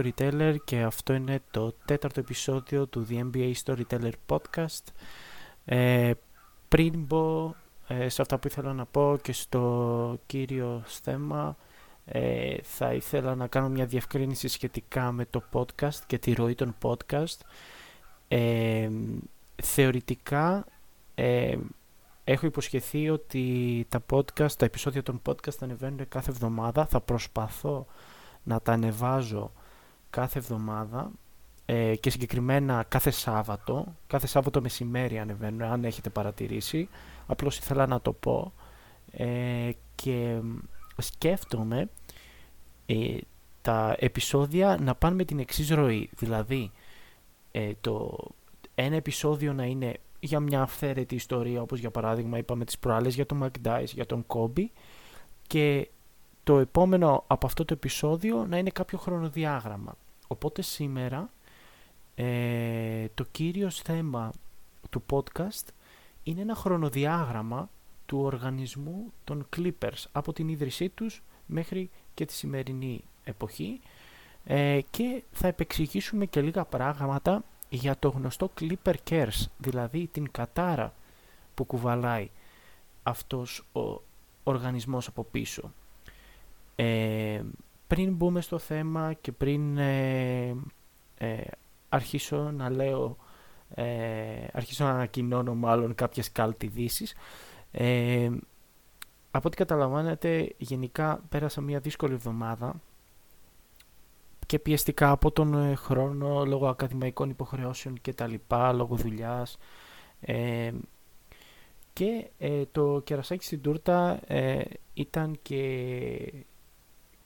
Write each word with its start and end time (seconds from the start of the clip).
είμαι 0.00 0.08
ο 0.08 0.12
NBA 0.12 0.32
Storyteller 0.32 0.56
και 0.64 0.82
αυτό 0.82 1.12
είναι 1.12 1.40
το 1.50 1.74
τέταρτο 1.84 2.20
επεισόδιο 2.20 2.86
του 2.86 3.06
The 3.10 3.30
NBA 3.32 3.52
Storyteller 3.64 4.12
Podcast. 4.26 4.82
Ε, 5.64 6.12
πριν 6.68 6.92
μπω 6.98 7.54
ε, 7.88 8.08
σε 8.08 8.22
αυτά 8.22 8.38
που 8.38 8.46
ήθελα 8.46 8.72
να 8.72 8.86
πω 8.86 9.18
και 9.22 9.32
στο 9.32 10.18
κύριο 10.26 10.82
θέμα, 10.86 11.56
ε, 12.04 12.56
θα 12.62 12.92
ήθελα 12.92 13.34
να 13.34 13.46
κάνω 13.46 13.68
μια 13.68 13.86
διευκρίνηση 13.86 14.48
σχετικά 14.48 15.12
με 15.12 15.26
το 15.30 15.42
podcast 15.52 15.98
και 16.06 16.18
τη 16.18 16.32
ροή 16.32 16.54
των 16.54 16.74
podcast. 16.82 17.38
Ε, 18.28 18.88
θεωρητικά 19.62 20.66
έχω 22.24 22.46
υποσχεθεί 22.46 23.10
ότι 23.10 23.86
τα 23.88 24.04
podcast, 24.10 24.52
τα 24.52 24.64
επεισόδια 24.64 25.02
των 25.02 25.22
podcast 25.26 25.50
θα 25.50 25.64
ανεβαίνουν 25.64 26.08
κάθε 26.08 26.30
εβδομάδα. 26.30 26.86
Θα 26.86 27.00
προσπαθώ 27.00 27.86
να 28.42 28.60
τα 28.60 28.72
ανεβάζω 28.72 29.52
κάθε 30.16 30.38
εβδομάδα 30.38 31.10
ε, 31.66 31.96
και 31.96 32.10
συγκεκριμένα 32.10 32.84
κάθε 32.88 33.10
Σάββατο. 33.10 33.94
Κάθε 34.06 34.26
Σάββατο 34.26 34.60
μεσημέρι 34.60 35.18
ανεβαίνουν, 35.18 35.62
αν 35.62 35.84
έχετε 35.84 36.10
παρατηρήσει. 36.10 36.88
Απλώς 37.26 37.58
ήθελα 37.58 37.86
να 37.86 38.00
το 38.00 38.12
πω. 38.12 38.52
Ε, 39.10 39.70
και 39.94 40.40
σκέφτομαι 40.96 41.88
ε, 42.86 43.16
τα 43.62 43.96
επεισόδια 43.98 44.78
να 44.80 44.94
πάνε 44.94 45.14
με 45.14 45.24
την 45.24 45.38
εξής 45.38 45.70
ροή. 45.70 46.10
Δηλαδή, 46.16 46.70
ε, 47.50 47.72
το 47.80 48.18
ένα 48.74 48.96
επεισόδιο 48.96 49.52
να 49.52 49.64
είναι 49.64 49.94
για 50.20 50.40
μια 50.40 50.62
αυθαίρετη 50.62 51.14
ιστορία, 51.14 51.62
όπως 51.62 51.78
για 51.78 51.90
παράδειγμα 51.90 52.38
είπαμε 52.38 52.64
τις 52.64 52.78
προάλλες 52.78 53.14
για 53.14 53.26
τον 53.26 53.50
Dice, 53.64 53.84
για 53.84 54.06
τον 54.06 54.26
Κόμπι 54.26 54.72
και 55.46 55.88
το 56.42 56.58
επόμενο 56.58 57.24
από 57.26 57.46
αυτό 57.46 57.64
το 57.64 57.74
επεισόδιο 57.74 58.46
να 58.46 58.58
είναι 58.58 58.70
κάποιο 58.70 58.98
χρονοδιάγραμμα. 58.98 59.96
Οπότε 60.26 60.62
σήμερα 60.62 61.30
ε, 62.14 63.06
το 63.14 63.24
κύριο 63.24 63.70
θέμα 63.70 64.32
του 64.90 65.02
podcast 65.10 65.68
είναι 66.22 66.40
ένα 66.40 66.54
χρονοδιάγραμμα 66.54 67.70
του 68.06 68.18
οργανισμού 68.18 69.12
των 69.24 69.48
Clippers 69.56 70.04
από 70.12 70.32
την 70.32 70.48
ίδρυσή 70.48 70.88
τους 70.88 71.22
μέχρι 71.46 71.90
και 72.14 72.24
τη 72.24 72.32
σημερινή 72.32 73.04
εποχή 73.24 73.80
ε, 74.44 74.80
και 74.90 75.22
θα 75.32 75.46
επεξηγήσουμε 75.46 76.26
και 76.26 76.40
λίγα 76.40 76.64
πράγματα 76.64 77.44
για 77.68 77.96
το 77.98 78.08
γνωστό 78.08 78.50
Clipper 78.60 78.94
Cares, 79.10 79.44
δηλαδή 79.58 80.08
την 80.12 80.30
κατάρα 80.30 80.94
που 81.54 81.64
κουβαλάει 81.64 82.30
αυτός 83.02 83.64
ο 83.72 84.02
οργανισμός 84.42 85.06
από 85.06 85.24
πίσω. 85.24 85.72
Ε, 86.76 87.42
πριν 87.86 88.14
μπούμε 88.14 88.40
στο 88.40 88.58
θέμα 88.58 89.12
και 89.12 89.32
πριν 89.32 89.78
ε, 89.78 90.56
ε, 91.18 91.36
αρχίσω 91.88 92.50
να 92.50 92.70
λέω, 92.70 93.16
ε, 93.74 93.84
αρχίσω 94.52 94.84
να 94.84 94.90
ανακοινώνω 94.90 95.54
μάλλον 95.54 95.94
κάποιες 95.94 96.32
κάλτ 96.32 96.62
ε, 97.70 98.30
από 99.30 99.48
ό,τι 99.48 99.56
καταλαβαίνετε 99.56 100.54
γενικά 100.56 101.24
πέρασα 101.28 101.60
μια 101.60 101.80
δύσκολη 101.80 102.12
εβδομάδα 102.12 102.80
και 104.46 104.58
πιεστικά 104.58 105.10
από 105.10 105.30
τον 105.30 105.54
ε, 105.54 105.74
χρόνο 105.74 106.44
λόγω 106.44 106.68
ακαδημαϊκών 106.68 107.30
υποχρεώσεων 107.30 108.00
και 108.00 108.12
τα 108.12 108.26
λοιπά, 108.26 108.72
λόγω 108.72 108.96
δουλειάς. 108.96 109.58
Ε, 110.20 110.72
και 111.92 112.30
ε, 112.38 112.62
το 112.72 113.00
κερασάκι 113.04 113.44
στην 113.44 113.60
τούρτα 113.60 114.20
ήταν 114.94 115.38
και 115.42 116.44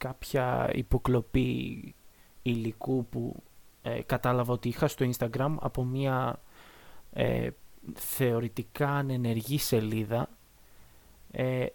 κάποια 0.01 0.71
υποκλοπή 0.73 1.95
υλικού 2.43 3.07
που 3.07 3.43
κατάλαβα 4.07 4.53
ότι 4.53 4.69
είχα 4.69 4.89
στο 4.89 5.11
Instagram 5.11 5.55
από 5.61 5.85
μια 5.85 6.41
θεωρητικά 7.95 8.89
ανενεργή 8.89 9.59
σελίδα. 9.59 10.29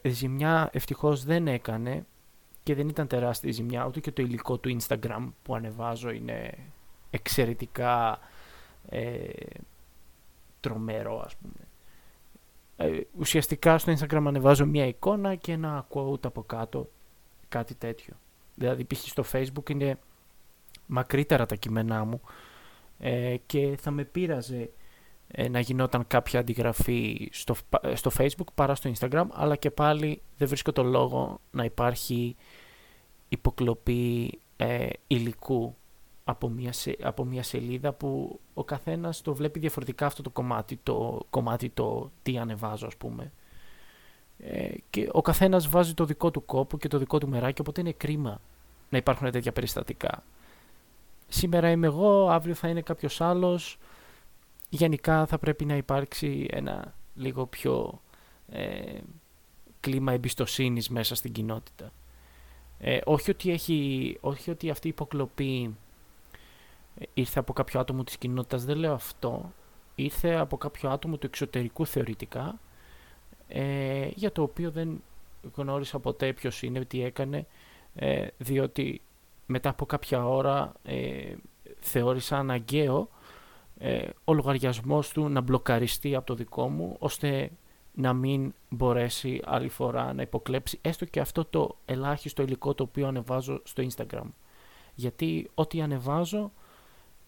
ζημιά 0.03 0.69
ευτυχώς 0.74 1.24
δεν 1.24 1.47
έκανε 1.47 2.06
και 2.66 2.75
δεν 2.75 2.90
ήταν 2.90 3.08
τεράστια 3.08 3.50
η 3.50 3.53
ζημιά, 3.53 3.86
ούτε 3.86 4.00
και 4.00 4.12
το 4.12 4.22
υλικό 4.22 4.57
του 4.57 4.78
Instagram 4.80 5.31
που 5.44 5.56
ανεβάζω 5.56 6.09
είναι 6.09 6.53
εξαιρετικά 7.09 8.19
ε, 8.90 9.30
τρομερό 10.59 11.22
ας 11.25 11.36
πούμε. 11.36 11.68
Ε, 12.78 13.02
ουσιαστικά 13.18 13.78
στο 13.78 13.94
Instagram 13.94 14.24
ανεβάζω 14.25 14.66
μια 14.66 14.86
εικόνα 14.86 15.36
και 15.36 15.52
ένα 15.52 15.88
quote 15.94 16.25
από 16.25 16.44
κάτω, 16.44 16.90
κάτι 17.56 17.76
τέτοιο. 17.76 18.14
Δηλαδή 18.56 18.86
π.χ. 18.86 19.00
στο 19.00 19.24
Facebook 19.32 19.70
είναι 19.70 20.00
μακρύτερα 20.86 21.46
τα 21.46 21.56
κείμενά 21.56 22.04
μου 22.04 22.22
ε, 23.00 23.36
και 23.46 23.78
θα 23.80 23.92
με 23.92 24.04
πείραζε 24.04 24.70
ε, 25.28 25.50
να 25.50 25.60
γινόταν 25.60 26.08
κάποια 26.08 26.40
αντιγραφή 26.40 27.30
στο, 27.32 27.56
στο 27.94 28.12
Facebook 28.18 28.48
παρά 28.56 28.76
στο 28.76 28.92
Instagram, 28.98 29.26
αλλά 29.32 29.56
και 29.56 29.72
πάλι 29.72 30.22
δεν 30.38 30.48
βρίσκω 30.48 30.72
το 30.72 30.84
λόγο 30.84 31.40
να 31.52 31.64
υπάρχει 31.64 32.36
υποκλοπή 33.30 34.40
ε, 34.58 34.88
υλικού 35.08 35.76
από 36.24 36.50
μια, 36.50 36.74
από 37.02 37.26
μια 37.26 37.44
σελίδα 37.44 37.94
που 37.94 38.40
ο 38.54 38.64
καθένας 38.64 39.22
το 39.22 39.36
βλέπει 39.36 39.60
διαφορετικά 39.60 40.06
αυτό 40.06 40.22
το 40.22 40.30
κομμάτι, 40.30 40.80
το 40.84 41.26
κομμάτι 41.30 41.70
το 41.70 42.12
τι 42.24 42.38
ανεβάζω 42.38 42.88
ας 42.88 42.96
πούμε. 42.96 43.32
Ε, 44.40 44.69
και 44.90 45.09
ο 45.12 45.22
καθένας 45.22 45.68
βάζει 45.68 45.94
το 45.94 46.06
δικό 46.06 46.31
του 46.31 46.46
κόπο 46.46 46.78
και 46.78 46.88
το 46.88 46.97
δικό 46.97 47.18
του 47.18 47.28
μεράκι, 47.28 47.62
οπότε 47.62 47.81
είναι 47.81 47.91
κρίμα 47.91 48.41
να 48.90 48.97
υπάρχουν 48.97 49.31
τέτοια 49.31 49.51
περιστατικά. 49.51 50.23
Σήμερα 51.28 51.72
είμαι 51.72 51.88
εγώ, 51.88 52.29
αύριο 52.29 52.53
θα 52.53 52.68
είναι 52.68 52.81
κάποιος 52.81 53.22
άλλος. 53.22 53.78
Γενικά 54.69 55.25
θα 55.25 55.38
πρέπει 55.38 55.66
να 55.66 55.75
υπάρξει 55.75 56.47
ένα 56.50 56.94
λίγο 57.16 57.45
πιο 57.45 58.01
ε, 58.50 59.00
κλίμα 59.79 60.12
εμπιστοσύνης 60.13 60.90
μέσα 60.90 61.16
στην 61.16 61.31
κοινότητα. 61.31 61.91
Ε, 62.79 63.00
όχι, 63.06 63.31
ότι 63.31 63.51
έχει, 63.51 64.18
όχι 64.22 64.51
ότι 64.51 64.69
αυτή 64.69 64.88
η 64.88 64.90
υποκλοπή 64.90 65.75
ε, 66.95 67.06
ήρθε 67.13 67.40
από 67.40 67.53
κάποιο 67.53 67.79
άτομο 67.79 68.03
της 68.03 68.18
κοινότητας, 68.18 68.66
δεν 68.66 68.78
λέω 68.78 68.94
αυτό. 68.94 69.51
Ήρθε 69.95 70.35
από 70.35 70.57
κάποιο 70.57 70.90
άτομο 70.90 71.18
του 71.18 71.25
εξωτερικού 71.25 71.85
θεωρητικά, 71.85 72.59
ε, 73.47 74.09
για 74.16 74.31
το 74.31 74.41
οποίο 74.41 74.72
δεν 74.72 75.03
γνώρισα 75.56 76.00
ποτέ 76.00 76.33
ποιος 76.33 76.61
είναι, 76.61 76.85
τι 76.85 77.03
έκανε, 77.03 77.45
ε, 77.95 78.28
διότι 78.38 79.01
μετά 79.45 79.69
από 79.69 79.85
κάποια 79.85 80.28
ώρα 80.28 80.73
ε, 80.83 81.33
θεώρησα 81.79 82.38
αναγκαίο 82.38 83.09
ε, 83.78 84.09
ο 84.23 84.33
λογαριασμός 84.33 85.09
του 85.09 85.29
να 85.29 85.41
μπλοκαριστεί 85.41 86.16
από 86.16 86.25
το 86.25 86.35
δικό 86.35 86.69
μου, 86.69 86.95
ώστε 87.00 87.51
να 87.94 88.13
μην 88.13 88.53
μπορέσει 88.69 89.41
άλλη 89.45 89.69
φορά 89.69 90.13
να 90.13 90.22
υποκλέψει 90.22 90.79
έστω 90.81 91.06
και 91.06 91.19
αυτό 91.19 91.45
το 91.45 91.77
ελάχιστο 91.85 92.41
υλικό 92.41 92.73
το 92.73 92.83
οποίο 92.83 93.07
ανεβάζω 93.07 93.62
στο 93.63 93.83
Instagram. 93.88 94.27
Γιατί 94.95 95.50
ό,τι 95.53 95.81
ανεβάζω 95.81 96.51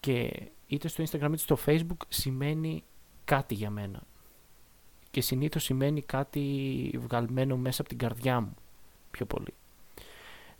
και 0.00 0.42
είτε 0.66 0.88
στο 0.88 1.04
Instagram 1.04 1.28
είτε 1.28 1.36
στο 1.36 1.58
Facebook 1.66 1.96
σημαίνει 2.08 2.84
κάτι 3.24 3.54
για 3.54 3.70
μένα. 3.70 4.02
Και 5.10 5.20
συνήθως 5.20 5.62
σημαίνει 5.62 6.02
κάτι 6.02 6.98
βγαλμένο 6.98 7.56
μέσα 7.56 7.80
από 7.80 7.90
την 7.90 7.98
καρδιά 7.98 8.40
μου 8.40 8.54
πιο 9.10 9.26
πολύ. 9.26 9.54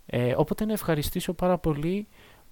Ε, 0.05 0.33
οπότε 0.37 0.65
να 0.65 0.73
ευχαριστήσω 0.73 1.33
πάρα 1.33 1.57
πολύ 1.57 2.07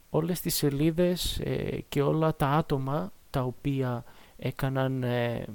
όλες 0.10 0.42
τις 0.42 0.56
σελίδες 0.56 1.40
ε, 1.40 1.84
και 1.90 2.02
όλα 2.02 2.36
τα 2.36 2.48
άτομα 2.48 3.12
τα 3.30 3.42
οποία 3.42 4.04
έκαναν 4.38 5.04
ε, 5.04 5.46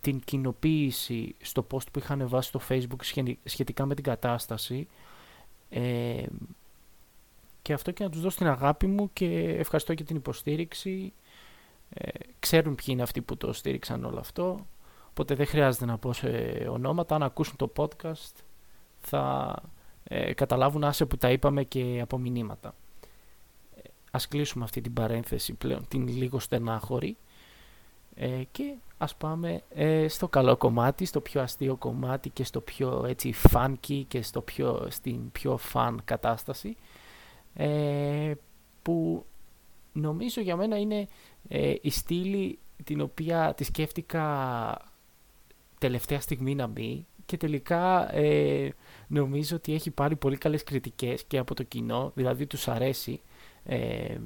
την 0.00 0.20
κοινοποίηση 0.24 1.34
στο 1.40 1.66
post 1.70 1.90
που 1.92 1.98
είχαν 1.98 2.28
βάσει 2.28 2.48
στο 2.48 2.60
facebook 2.68 3.32
σχετικά 3.44 3.86
με 3.86 3.94
την 3.94 4.04
κατάσταση. 4.04 4.88
Ε, 5.70 6.24
και 7.62 7.72
αυτό 7.72 7.90
και 7.90 8.04
να 8.04 8.10
τους 8.10 8.20
δώσω 8.20 8.38
την 8.38 8.46
αγάπη 8.46 8.86
μου 8.86 9.10
και 9.12 9.54
ευχαριστώ 9.58 9.94
και 9.94 10.04
την 10.04 10.16
υποστήριξη. 10.16 11.12
Ε, 11.90 12.10
ξέρουν 12.38 12.74
ποιοι 12.74 12.86
είναι 12.88 13.02
αυτοί 13.02 13.20
που 13.20 13.36
το 13.36 13.52
στήριξαν 13.52 14.04
όλο 14.04 14.18
αυτό 14.18 14.66
οπότε 15.12 15.34
δεν 15.34 15.46
χρειάζεται 15.46 15.84
να 15.84 15.98
πω 15.98 16.12
σε 16.12 16.28
ονόματα. 16.70 17.14
Αν 17.14 17.22
ακούσουν 17.22 17.56
το 17.56 17.72
podcast 17.76 18.34
θα 19.00 19.54
ε, 20.04 20.32
καταλάβουν 20.32 20.84
άσε 20.84 21.06
που 21.06 21.16
τα 21.16 21.30
είπαμε 21.30 21.64
και 21.64 21.98
από 22.02 22.18
μηνύματα. 22.18 22.74
Ε, 23.76 23.80
ας 24.10 24.28
κλείσουμε 24.28 24.64
αυτή 24.64 24.80
την 24.80 24.92
παρένθεση 24.92 25.52
πλέον 25.52 25.88
την 25.88 26.08
λίγο 26.08 26.38
στενάχωρη. 26.38 27.16
Ε, 28.14 28.42
και 28.52 28.74
ας 28.98 29.16
πάμε 29.16 29.62
ε, 29.74 30.08
στο 30.08 30.28
καλό 30.28 30.56
κομμάτι, 30.56 31.04
στο 31.04 31.20
πιο 31.20 31.40
αστείο 31.40 31.76
κομμάτι 31.76 32.30
και 32.30 32.44
στο 32.44 32.60
πιο 32.60 33.04
έτσι 33.08 33.34
funky 33.50 34.02
και 34.08 34.22
στο 34.22 34.40
πιο, 34.40 34.86
στην 34.90 35.32
πιο 35.32 35.58
fun 35.72 35.96
κατάσταση. 36.04 36.76
Ε, 37.54 38.32
που 38.82 39.24
νομίζω 39.92 40.40
για 40.40 40.56
μένα 40.56 40.78
είναι 40.78 41.08
ε, 41.48 41.74
η 41.80 41.90
στήλη 41.90 42.58
την 42.84 43.00
οποία 43.00 43.54
τη 43.56 43.64
σκέφτηκα 43.64 44.76
τελευταία 45.82 46.20
στιγμή 46.20 46.54
να 46.54 46.66
μπει 46.66 47.06
και 47.26 47.36
τελικά 47.36 48.14
ε, 48.14 48.74
νομίζω 49.06 49.56
ότι 49.56 49.74
έχει 49.74 49.90
πάρει 49.90 50.16
πολύ 50.16 50.36
καλές 50.36 50.62
κριτικές 50.62 51.24
και 51.24 51.38
από 51.38 51.54
το 51.54 51.62
κοινό, 51.62 52.12
δηλαδή 52.14 52.46
τους 52.46 52.68
αρέσει 52.68 53.20
ε, 53.64 54.16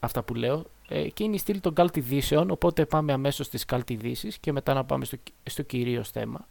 αυτά 0.00 0.22
που 0.22 0.34
λέω 0.34 0.64
ε, 0.88 1.08
και 1.08 1.24
είναι 1.24 1.34
η 1.34 1.38
στήλη 1.38 1.60
των 1.60 1.74
cult 1.76 1.96
ειδήσεων 1.96 2.50
οπότε 2.50 2.86
πάμε 2.86 3.12
αμέσως 3.12 3.46
στις 3.46 3.64
cult 3.68 3.90
ειδήσεις 3.90 4.38
και 4.38 4.52
μετά 4.52 4.74
να 4.74 4.84
πάμε 4.84 5.04
στο, 5.04 5.16
στο 5.42 5.62
κυρίως 5.62 6.10
θέμα. 6.10 6.48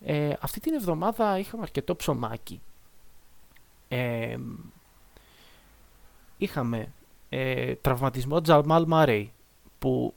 Ε, 0.00 0.32
αυτή 0.40 0.60
την 0.60 0.74
εβδομάδα 0.74 1.38
είχαμε 1.38 1.62
αρκετό 1.62 1.96
ψωμάκι. 1.96 2.60
Ε, 3.88 4.36
είχαμε 6.36 6.92
ε, 7.28 7.74
τραυματισμό 7.74 8.40
Τζαλμάλ 8.40 8.84
Μάρεϊ 8.86 9.32
που 9.78 10.14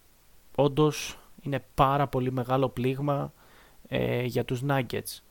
όντως 0.55 1.19
είναι 1.41 1.63
πάρα 1.75 2.07
πολύ 2.07 2.31
μεγάλο 2.31 2.69
πλήγμα 2.69 3.31
ε, 3.87 4.23
για 4.23 4.45
τους 4.45 4.61
Nuggets. 4.67 5.21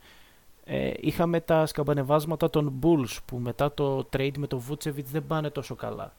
Ε, 0.64 0.92
είχαμε 1.00 1.40
τα 1.40 1.66
σκαμπανεβάσματα 1.66 2.50
των 2.50 2.78
Bulls 2.82 3.18
που 3.24 3.36
μετά 3.36 3.74
το 3.74 4.08
trade 4.12 4.38
με 4.38 4.46
το 4.46 4.62
Vucevic 4.68 5.04
δεν 5.04 5.26
πάνε 5.26 5.50
τόσο 5.50 5.74
καλά. 5.74 6.12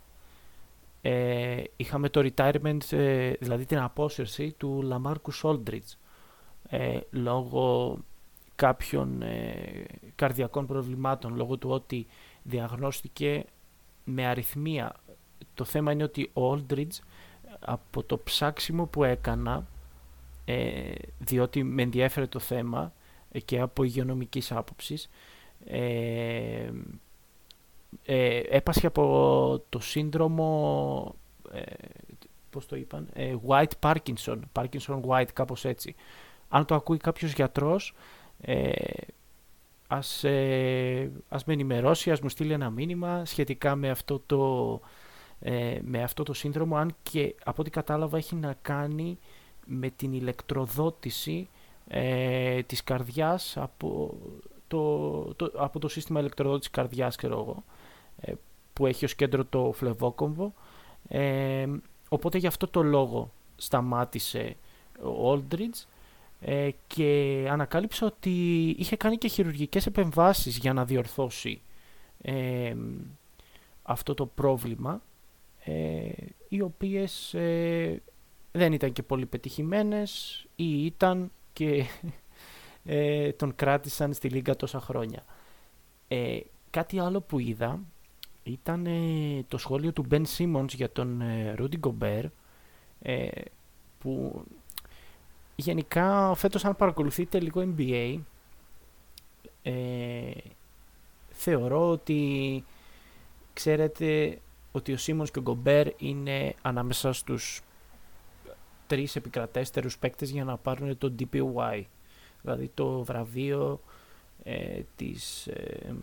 Ε, 1.01 1.63
είχαμε 1.75 2.09
το 2.09 2.29
retirement, 2.29 2.91
ε, 2.91 3.31
δηλαδή 3.39 3.65
την 3.65 3.77
απόσυρση 3.77 4.55
του 4.57 4.89
Lamarcus 4.91 5.41
Aldridge 5.41 5.95
ε, 6.69 6.99
λόγω 7.09 7.97
κάποιων 8.55 9.23
καρδιακών 10.15 10.65
προβλημάτων, 10.65 11.35
λόγω 11.35 11.57
του 11.57 11.69
ότι 11.69 12.07
διαγνώστηκε 12.43 13.45
με 14.03 14.25
αριθμία. 14.25 14.95
Το 15.53 15.63
θέμα 15.63 15.91
είναι 15.91 16.03
ότι 16.03 16.29
ο 16.33 16.53
Aldridge 16.53 16.99
από 17.59 18.03
το 18.03 18.17
ψάξιμο 18.17 18.85
που 18.85 19.03
έκανα, 19.03 19.67
διότι 21.19 21.63
με 21.63 21.81
ενδιέφερε 21.81 22.27
το 22.27 22.39
θέμα, 22.39 22.93
και 23.45 23.59
από 23.59 23.83
υγειονομικής 23.83 24.51
άποψης. 24.51 25.09
Ε, 25.65 26.69
ε, 28.05 28.41
έπασχε 28.49 28.87
από 28.87 29.63
το 29.69 29.79
σύνδρομο 29.79 31.15
ε, 31.51 31.61
πώς 32.49 32.65
το 32.65 32.75
είπαν 32.75 33.09
ε, 33.13 33.35
White 33.47 33.71
Parkinson 33.79 34.39
Parkinson 34.53 35.01
White 35.07 35.31
κάπως 35.33 35.65
έτσι. 35.65 35.95
Αν 36.47 36.65
το 36.65 36.75
ακούει 36.75 36.97
κάποιος 36.97 37.33
γιατρός 37.33 37.93
ε, 38.41 38.71
ας, 39.87 40.23
ε, 40.23 41.11
ας 41.29 41.45
με 41.45 41.53
ενημερώσει 41.53 42.11
ας 42.11 42.19
μου 42.19 42.29
στείλει 42.29 42.53
ένα 42.53 42.69
μήνυμα 42.69 43.25
σχετικά 43.25 43.75
με 43.75 43.89
αυτό 43.89 44.19
το 44.25 44.81
ε, 45.39 45.79
με 45.81 46.03
αυτό 46.03 46.23
το 46.23 46.33
σύνδρομο 46.33 46.77
αν 46.77 46.95
και 47.03 47.35
από 47.43 47.61
ό,τι 47.61 47.69
κατάλαβα 47.69 48.17
έχει 48.17 48.35
να 48.35 48.55
κάνει 48.61 49.19
με 49.67 49.89
την 49.89 50.13
ηλεκτροδότηση 50.13 51.49
ε, 51.87 52.61
της 52.63 52.83
καρδιάς 52.83 53.57
από 53.57 54.17
το, 54.67 55.33
το, 55.33 55.51
από 55.55 55.79
το 55.79 55.87
σύστημα 55.87 56.19
ηλεκτροδότησης 56.19 56.71
καρδιάς 56.71 57.15
ξέρω 57.15 57.63
ε, 58.19 58.33
που 58.73 58.85
έχει 58.85 59.05
ως 59.05 59.15
κέντρο 59.15 59.45
το 59.45 59.71
φλεβόκομβο. 59.75 60.53
Ε, 61.07 61.67
οπότε 62.09 62.37
γι' 62.37 62.47
αυτό 62.47 62.67
το 62.67 62.83
λόγο 62.83 63.31
σταμάτησε 63.55 64.55
ο 65.01 65.33
Aldridge 65.33 65.85
ε, 66.41 66.69
και 66.87 67.45
ανακάλυψα 67.49 68.05
ότι 68.05 68.29
είχε 68.77 68.95
κάνει 68.95 69.17
και 69.17 69.27
χειρουργικές 69.27 69.85
επεμβάσεις 69.85 70.57
για 70.57 70.73
να 70.73 70.85
διορθώσει 70.85 71.61
ε, 72.21 72.75
αυτό 73.83 74.13
το 74.13 74.25
πρόβλημα 74.25 75.01
ε, 75.63 76.09
οι 76.49 76.61
οποίες 76.61 77.35
δεν 78.57 78.73
ήταν 78.73 78.91
και 78.91 79.03
πολύ 79.03 79.25
πετυχημένες 79.25 80.45
ή 80.55 80.85
ήταν 80.85 81.31
και 81.53 81.85
ε, 82.85 83.31
τον 83.31 83.55
κράτησαν 83.55 84.13
στη 84.13 84.29
Λίγκα 84.29 84.55
τόσα 84.55 84.79
χρόνια. 84.79 85.25
Ε, 86.07 86.39
κάτι 86.69 86.99
άλλο 86.99 87.21
που 87.21 87.39
είδα 87.39 87.79
ήταν 88.43 88.85
ε, 88.85 89.43
το 89.47 89.57
σχόλιο 89.57 89.93
του 89.93 90.07
Ben 90.11 90.23
Simmons 90.37 90.69
για 90.73 90.91
τον 90.91 91.21
Rudy 91.57 91.79
Gobert 91.79 92.29
που 93.99 94.43
γενικά 95.55 96.33
φέτος 96.35 96.65
αν 96.65 96.75
παρακολουθείτε 96.75 97.39
λίγο 97.39 97.73
NBA 97.77 98.19
θεωρώ 101.29 101.89
ότι 101.89 102.63
ξέρετε 103.53 104.39
ότι 104.71 104.93
ο 104.93 104.97
Simmons 104.99 105.29
και 105.31 105.39
ο 105.39 105.43
Gobert 105.45 105.91
είναι 105.97 106.53
ανάμεσα 106.61 107.13
στους 107.13 107.61
τρεις 108.87 109.15
επικρατέστερους 109.15 109.97
παίκτες 109.97 110.29
για 110.29 110.43
να 110.43 110.57
πάρουν 110.57 110.97
το 110.97 111.15
DPY, 111.19 111.83
δηλαδή 112.41 112.71
το 112.73 113.03
βραβείο 113.03 113.81
ε, 114.43 114.81
της, 114.95 115.47
ε, 115.47 115.95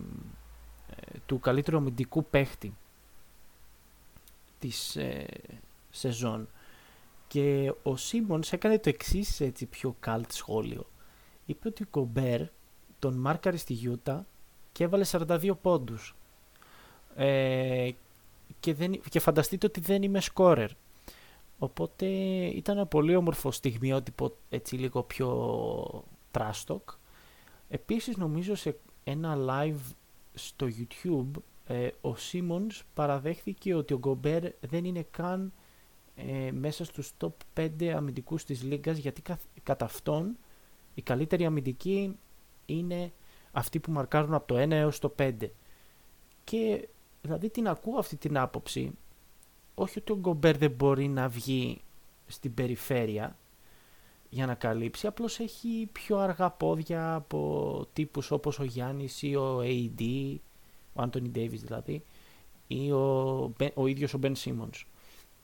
ε, 0.90 1.18
του 1.26 1.38
καλύτερου 1.40 1.76
αμυντικού 1.76 2.24
παίχτη 2.24 2.74
της 4.58 4.96
ε, 4.96 5.26
σεζόν. 5.90 6.48
Και 7.28 7.74
ο 7.82 7.96
Σίμονς 7.96 8.52
έκανε 8.52 8.78
το 8.78 8.88
εξής 8.88 9.40
έτσι 9.40 9.66
πιο 9.66 9.96
καλτ 10.00 10.30
σχόλιο. 10.32 10.86
Είπε 11.46 11.68
ότι 11.68 11.82
ο 11.82 11.86
Κομπέρ 11.90 12.40
τον 12.98 13.14
μάρκαρε 13.14 13.56
στη 13.56 13.72
Γιούτα 13.72 14.26
και 14.72 14.84
έβαλε 14.84 15.04
42 15.10 15.50
πόντους. 15.62 16.14
Ε, 17.16 17.90
και, 18.60 18.74
δεν, 18.74 19.00
και 19.08 19.20
φανταστείτε 19.20 19.66
ότι 19.66 19.80
δεν 19.80 20.02
είμαι 20.02 20.20
σκόρερ. 20.20 20.70
Οπότε 21.64 22.06
ήταν 22.46 22.76
ένα 22.76 22.86
πολύ 22.86 23.16
όμορφο 23.16 23.50
στιγμιότυπο 23.50 24.36
έτσι 24.48 24.76
λίγο 24.76 25.02
πιο 25.02 26.04
τράστοκ. 26.30 26.90
Επίσης 27.68 28.16
νομίζω 28.16 28.54
σε 28.54 28.78
ένα 29.04 29.36
live 29.38 29.92
στο 30.34 30.66
YouTube 30.66 31.30
ε, 31.66 31.88
ο 32.00 32.16
Σίμονς 32.16 32.84
παραδέχθηκε 32.94 33.74
ότι 33.74 33.94
ο 33.94 33.98
Γκομπέρ 33.98 34.42
δεν 34.60 34.84
είναι 34.84 35.06
καν 35.10 35.52
ε, 36.14 36.50
μέσα 36.52 36.84
στους 36.84 37.12
top 37.18 37.32
5 37.80 37.86
αμυντικούς 37.86 38.44
της 38.44 38.62
λίγας 38.62 38.98
γιατί 38.98 39.22
κατά 39.62 39.84
αυτόν 39.84 40.36
οι 40.94 41.02
καλύτεροι 41.02 41.44
αμυντικοί 41.44 42.18
είναι 42.66 43.12
αυτοί 43.52 43.80
που 43.80 43.92
μαρκάρουν 43.92 44.34
από 44.34 44.46
το 44.46 44.62
1 44.62 44.70
έως 44.70 44.98
το 44.98 45.14
5. 45.18 45.32
Και 46.44 46.88
δηλαδή 47.22 47.50
την 47.50 47.68
ακούω 47.68 47.98
αυτή 47.98 48.16
την 48.16 48.38
άποψη 48.38 48.92
όχι 49.74 49.98
ότι 49.98 50.12
ο 50.12 50.16
Γκομπέρ 50.16 50.56
δεν 50.56 50.70
μπορεί 50.70 51.08
να 51.08 51.28
βγει 51.28 51.80
στην 52.26 52.54
περιφέρεια 52.54 53.36
για 54.30 54.46
να 54.46 54.54
καλύψει, 54.54 55.06
απλώς 55.06 55.38
έχει 55.38 55.88
πιο 55.92 56.18
αργά 56.18 56.50
πόδια 56.50 57.14
από 57.14 57.86
τύπους 57.92 58.30
όπως 58.30 58.58
ο 58.58 58.64
Γιάννης 58.64 59.22
ή 59.22 59.36
ο 59.36 59.60
AD, 59.62 60.34
ο 60.92 61.02
Άντωνι 61.02 61.28
Ντέιβις 61.28 61.62
δηλαδή, 61.62 62.02
ή 62.66 62.92
ο, 62.92 63.52
ο 63.74 63.86
ίδιος 63.86 64.14
ο 64.14 64.18
Μπεν 64.18 64.34
Simmons. 64.36 64.82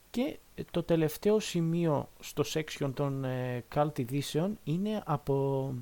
Και 0.09 0.37
το 0.71 0.83
τελευταίο 0.83 1.39
σημείο 1.39 2.09
στο 2.19 2.43
section 2.53 2.91
των 2.93 3.23
ε, 3.23 3.63
cult 3.75 3.99
ειδήσεων 3.99 4.57
είναι 4.63 5.03
από 5.05 5.73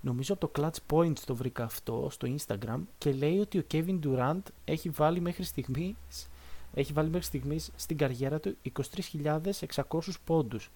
νομίζω 0.00 0.34
από 0.34 0.48
το 0.48 0.60
Clutch 0.60 0.96
Points 0.96 1.18
το 1.18 1.34
βρήκα 1.34 1.64
αυτό 1.64 2.08
στο 2.10 2.28
Instagram 2.36 2.78
και 2.98 3.12
λέει 3.12 3.38
ότι 3.38 3.58
ο 3.58 3.64
Kevin 3.72 3.98
Durant 4.04 4.42
έχει 4.64 4.88
βάλει 4.88 5.20
μέχρι 5.20 5.44
στιγμής 5.44 6.28
έχει 6.74 6.92
βάλει 6.92 7.10
μέχρι 7.10 7.26
στιγμής 7.26 7.70
στην 7.76 7.96
καριέρα 7.96 8.40
του 8.40 8.56
23.600 8.72 10.00
πόντους 10.24 10.70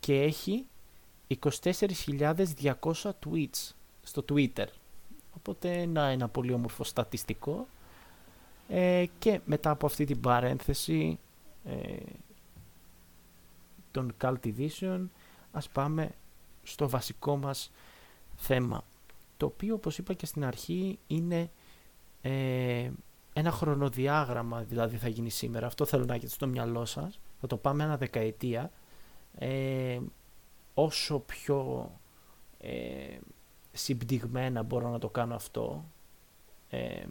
και 0.00 0.22
έχει 0.22 0.66
24.200 1.62 2.74
tweets 3.24 3.70
στο 4.02 4.24
Twitter. 4.28 4.66
Οπότε 5.36 5.86
να 5.86 6.08
ένα 6.08 6.28
πολύ 6.28 6.52
όμορφο 6.52 6.84
στατιστικό. 6.84 7.66
Ε, 8.68 9.04
και 9.18 9.40
μετά 9.44 9.70
από 9.70 9.86
αυτή 9.86 10.04
την 10.04 10.20
παρένθεση 10.20 11.18
ε, 11.64 11.96
των 13.90 14.14
Cult 14.20 14.38
Edition 14.44 15.06
ας 15.52 15.68
πάμε 15.68 16.10
στο 16.62 16.88
βασικό 16.88 17.36
μας 17.36 17.70
θέμα 18.36 18.84
το 19.36 19.46
οποίο 19.46 19.74
όπως 19.74 19.98
είπα 19.98 20.14
και 20.14 20.26
στην 20.26 20.44
αρχή 20.44 20.98
είναι 21.06 21.50
ε, 22.22 22.90
ένα 23.38 23.50
χρονοδιάγραμμα 23.50 24.62
δηλαδή 24.62 24.96
θα 24.96 25.08
γίνει 25.08 25.30
σήμερα. 25.30 25.66
Αυτό 25.66 25.84
θέλω 25.84 26.04
να 26.04 26.14
έχετε 26.14 26.32
στο 26.32 26.46
μυαλό 26.46 26.84
σας. 26.84 27.20
Θα 27.40 27.46
το 27.46 27.56
πάμε 27.56 27.84
ένα 27.84 27.96
δεκαετία. 27.96 28.70
Ε, 29.38 29.98
όσο 30.74 31.18
πιο 31.18 31.90
ε, 32.58 33.16
συμπτυγμένα 33.72 34.62
μπορώ 34.62 34.88
να 34.88 34.98
το 34.98 35.08
κάνω 35.08 35.34
αυτό 35.34 35.84
ε, 36.68 37.04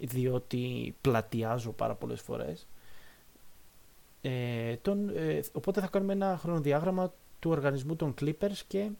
διότι 0.00 0.94
πλατιάζω 1.00 1.72
πάρα 1.72 1.94
πολλές 1.94 2.20
φορές 2.20 2.66
ε, 4.20 4.76
τον, 4.76 5.08
ε, 5.16 5.40
οπότε 5.52 5.80
θα 5.80 5.86
κάνουμε 5.86 6.12
ένα 6.12 6.36
χρονοδιάγραμμα 6.40 7.12
του 7.38 7.50
οργανισμού 7.50 7.96
των 7.96 8.14
Clippers 8.20 8.60
και 8.66 8.90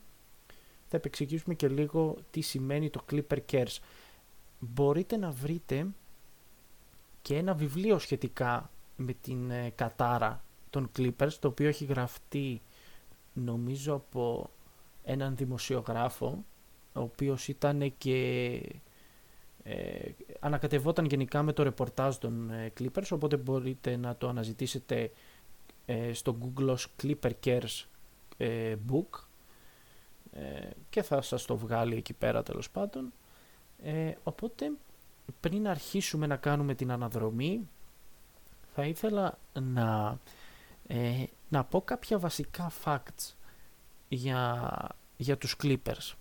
θα 0.87 0.97
επεξηγήσουμε 0.97 1.53
και 1.53 1.67
λίγο 1.67 2.17
τι 2.31 2.41
σημαίνει 2.41 2.89
το 2.89 3.05
Clipper 3.11 3.37
Cares 3.51 3.77
μπορείτε 4.59 5.17
να 5.17 5.31
βρείτε 5.31 5.87
και 7.21 7.37
ένα 7.37 7.53
βιβλίο 7.53 7.99
σχετικά 7.99 8.69
με 8.95 9.13
την 9.13 9.51
ε, 9.51 9.69
κατάρα 9.75 10.43
των 10.69 10.91
Clippers, 10.97 11.33
το 11.39 11.47
οποίο 11.47 11.67
έχει 11.67 11.85
γραφτεί 11.85 12.61
νομίζω 13.33 13.93
από 13.93 14.49
έναν 15.03 15.35
δημοσιογράφο, 15.35 16.43
ο 16.93 17.01
οποίος 17.01 17.47
ήταν 17.47 17.93
και 17.97 18.61
ε, 19.63 20.09
ανακατευόταν 20.39 21.05
γενικά 21.05 21.43
με 21.43 21.53
το 21.53 21.63
ρεπορτάζ 21.63 22.15
των 22.15 22.49
ε, 22.49 22.73
Clippers, 22.79 23.07
οπότε 23.11 23.37
μπορείτε 23.37 23.95
να 23.95 24.15
το 24.15 24.27
αναζητήσετε 24.27 25.11
ε, 25.85 26.13
στο 26.13 26.37
Google 26.41 26.67
ως 26.67 26.87
Clipper 27.03 27.31
Cares 27.43 27.85
ε, 28.37 28.75
Book 28.91 29.27
και 30.89 31.01
θα 31.01 31.21
σας 31.21 31.45
το 31.45 31.57
βγάλει 31.57 31.95
εκεί 31.95 32.13
πέρα 32.13 32.43
τέλος 32.43 32.69
πάντων. 32.69 33.13
οπότε 34.23 34.71
πριν 35.39 35.67
αρχίσουμε 35.67 36.27
να 36.27 36.35
κάνουμε 36.35 36.75
την 36.75 36.91
αναδρομή 36.91 37.69
θα 38.75 38.85
ήθελα 38.85 39.37
να, 39.53 40.17
να 41.49 41.63
πω 41.63 41.81
κάποια 41.81 42.19
βασικά 42.19 42.71
facts 42.83 43.33
για, 44.09 44.71
για 45.17 45.37
τους 45.37 45.55
Clippers. 45.63 46.13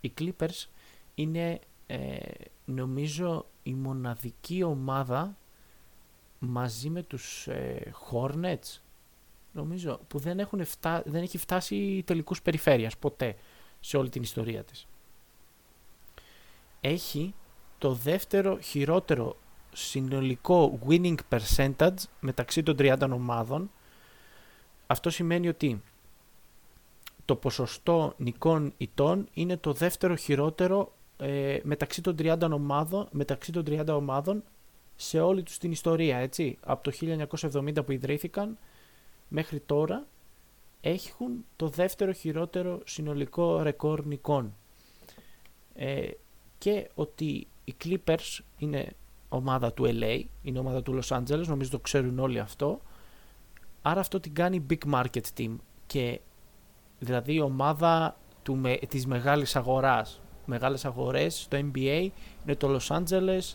Οι 0.00 0.12
Clippers 0.18 0.66
είναι 1.14 1.60
ε, 1.86 2.18
νομίζω 2.64 3.46
η 3.62 3.74
μοναδική 3.74 4.62
ομάδα 4.62 5.36
μαζί 6.38 6.90
με 6.90 7.02
τους 7.02 7.46
ε, 7.46 7.92
Hornets 8.10 8.80
νομίζω 9.52 10.00
που 10.08 10.18
δεν, 10.18 10.38
έχουν 10.38 10.60
δεν 11.04 11.22
έχει 11.22 11.38
φτάσει 11.38 12.02
τελικούς 12.06 12.42
περιφέρειας 12.42 12.96
ποτέ 12.96 13.36
σε 13.80 13.96
όλη 13.96 14.08
την 14.08 14.22
ιστορία 14.22 14.64
της. 14.64 14.86
Έχει 16.80 17.34
το 17.86 17.92
δεύτερο 17.92 18.58
χειρότερο 18.58 19.36
συνολικό 19.72 20.78
winning 20.88 21.14
percentage 21.28 21.96
μεταξύ 22.20 22.62
των 22.62 22.76
30 22.78 22.96
ομάδων. 23.12 23.70
Αυτό 24.86 25.10
σημαίνει 25.10 25.48
ότι 25.48 25.82
το 27.24 27.36
ποσοστό 27.36 28.14
νικών 28.16 28.72
ητών 28.76 29.28
είναι 29.32 29.56
το 29.56 29.72
δεύτερο 29.72 30.14
χειρότερο 30.14 30.92
ε, 31.16 31.58
μεταξύ, 31.62 32.02
των 32.02 32.14
30 32.18 32.48
ομάδων, 32.52 33.08
μεταξύ 33.10 33.52
των 33.52 33.64
30 33.66 33.86
ομάδων 33.88 34.42
σε 34.96 35.20
όλη 35.20 35.42
τους 35.42 35.58
την 35.58 35.70
ιστορία, 35.70 36.16
έτσι. 36.16 36.58
Από 36.60 36.90
το 36.90 37.18
1970 37.52 37.84
που 37.84 37.92
ιδρύθηκαν 37.92 38.58
μέχρι 39.28 39.60
τώρα 39.60 40.06
έχουν 40.80 41.44
το 41.56 41.68
δεύτερο 41.68 42.12
χειρότερο 42.12 42.80
συνολικό 42.84 43.62
ρεκόρ 43.62 44.04
νικών. 44.04 44.54
Ε, 45.74 46.08
και 46.58 46.90
ότι 46.94 47.46
οι 47.66 47.74
Clippers 47.84 48.38
είναι 48.58 48.92
ομάδα 49.28 49.72
του 49.72 49.84
LA, 49.86 50.22
είναι 50.42 50.58
ομάδα 50.58 50.82
του 50.82 51.00
Los 51.02 51.16
Angeles, 51.16 51.44
νομίζω 51.46 51.70
το 51.70 51.78
ξέρουν 51.78 52.18
όλοι 52.18 52.38
αυτό. 52.38 52.80
Άρα 53.82 54.00
αυτό 54.00 54.20
την 54.20 54.34
κάνει 54.34 54.66
big 54.70 54.92
market 54.92 55.22
team 55.38 55.56
και 55.86 56.20
δηλαδή 56.98 57.34
η 57.34 57.40
ομάδα 57.40 58.16
του, 58.42 58.60
της 58.88 59.06
μεγάλης 59.06 59.56
αγοράς 59.56 60.20
μεγάλες 60.46 60.84
αγορές 60.84 61.40
στο 61.40 61.58
NBA 61.58 62.08
είναι 62.44 62.56
το 62.56 62.78
Los 62.78 62.96
Angeles, 62.96 63.54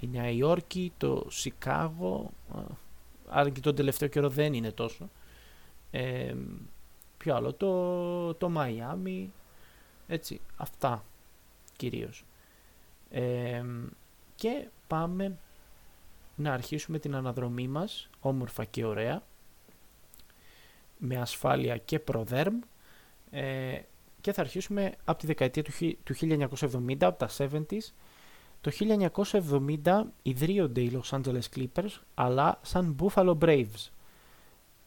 η 0.00 0.06
Νέα 0.06 0.30
Υόρκη, 0.30 0.92
το 0.96 1.26
Σικάγο, 1.28 2.30
άρα 3.28 3.50
και 3.50 3.60
τον 3.60 3.74
τελευταίο 3.74 4.08
καιρό 4.08 4.28
δεν 4.28 4.54
είναι 4.54 4.70
τόσο. 4.70 5.10
Ε, 5.90 6.34
ποιο 7.18 7.34
άλλο, 7.34 7.52
το, 7.52 8.34
το 8.34 8.52
Miami, 8.56 9.26
έτσι, 10.06 10.40
αυτά 10.56 11.04
κυρίως. 11.76 12.24
Ε, 13.10 13.64
και 14.34 14.68
πάμε 14.86 15.38
να 16.36 16.52
αρχίσουμε 16.52 16.98
την 16.98 17.14
αναδρομή 17.14 17.68
μας, 17.68 18.08
όμορφα 18.20 18.64
και 18.64 18.84
ωραία, 18.84 19.22
με 20.98 21.16
ασφάλεια 21.16 21.76
και 21.76 21.98
προδέρμ. 21.98 22.58
Ε, 23.30 23.78
και 24.20 24.32
θα 24.32 24.40
αρχίσουμε 24.40 24.94
από 25.04 25.18
τη 25.18 25.26
δεκαετία 25.26 25.62
του 26.04 26.14
1970, 26.14 26.96
από 27.00 27.18
τα 27.18 27.28
70s. 27.38 27.92
Το 28.60 28.70
1970 29.82 30.02
ιδρύονται 30.22 30.80
οι 30.80 30.90
Los 30.94 31.18
Angeles 31.18 31.44
Clippers, 31.56 32.00
αλλά 32.14 32.60
σαν 32.62 32.96
Buffalo 33.00 33.38
Braves. 33.38 33.90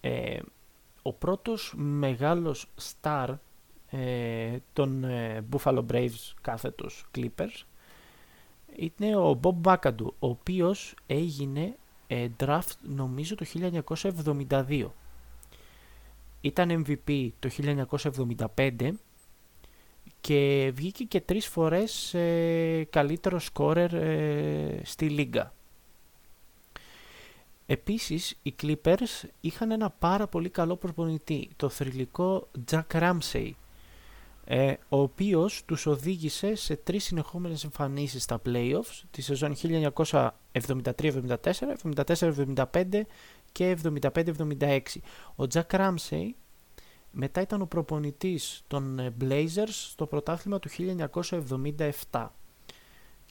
Ε, 0.02 0.40
ο 1.02 1.14
πρώτος 1.14 1.74
μεγάλος 1.78 2.70
star 3.02 3.36
ε, 3.90 4.58
των 4.74 5.04
ε, 5.04 5.46
Buffalo 5.52 5.86
Braves 5.92 6.34
κάθετος 6.42 7.06
Clippers 7.16 7.64
είναι 8.76 9.16
ο 9.16 9.40
Bob 9.44 9.62
McAdoo, 9.64 10.14
ο 10.20 10.28
οποίος 10.28 10.96
έγινε 11.06 11.76
ε, 12.08 12.28
draft 12.40 12.76
νομίζω 12.82 13.36
το 13.36 13.46
1972. 14.50 14.86
Ήταν 16.42 16.86
MVP 16.86 17.30
το 17.40 17.50
1975 18.56 18.90
και 20.22 20.72
βγήκε 20.76 21.04
και 21.04 21.22
τρεις 21.22 21.48
φορές 21.48 22.14
ε, 22.14 22.88
καλύτερο 22.90 23.40
σκόρερ 23.40 23.94
ε, 23.94 24.82
στη 24.84 25.10
Λίγκα. 25.10 25.54
Επίσης, 27.66 28.38
οι 28.42 28.56
Clippers 28.62 29.28
είχαν 29.42 29.72
ένα 29.72 29.90
πάρα 29.90 30.28
πολύ 30.28 30.50
καλό 30.50 30.76
προπονητή, 30.76 31.50
το 31.56 31.70
θρηλυκό 31.70 32.48
Jack 32.72 32.84
Ramsey, 32.92 33.52
ε, 34.54 34.74
ο 34.90 35.02
οποίος 35.02 35.66
τους 35.66 35.86
οδήγησε 35.86 36.56
σε 36.56 36.76
τρεις 36.76 37.04
συνεχόμενες 37.04 37.64
εμφανίσεις 37.64 38.24
στα 38.24 38.42
playoffs 38.46 39.02
τη 39.12 39.22
σεζόν 39.22 39.56
1973-74, 39.62 40.32
74-75 42.56 43.02
και 43.52 43.78
75-76. 43.84 44.80
Ο 45.36 45.44
Jack 45.54 45.68
Ramsey 45.70 46.30
μετά 47.12 47.42
ήταν 47.42 47.62
ο 47.62 47.66
προπονητής 47.66 48.64
των 48.68 49.00
ε, 49.00 49.14
Blazers 49.22 49.68
στο 49.68 50.06
πρωτάθλημα 50.06 50.60
του 50.60 50.70
1977 52.12 52.28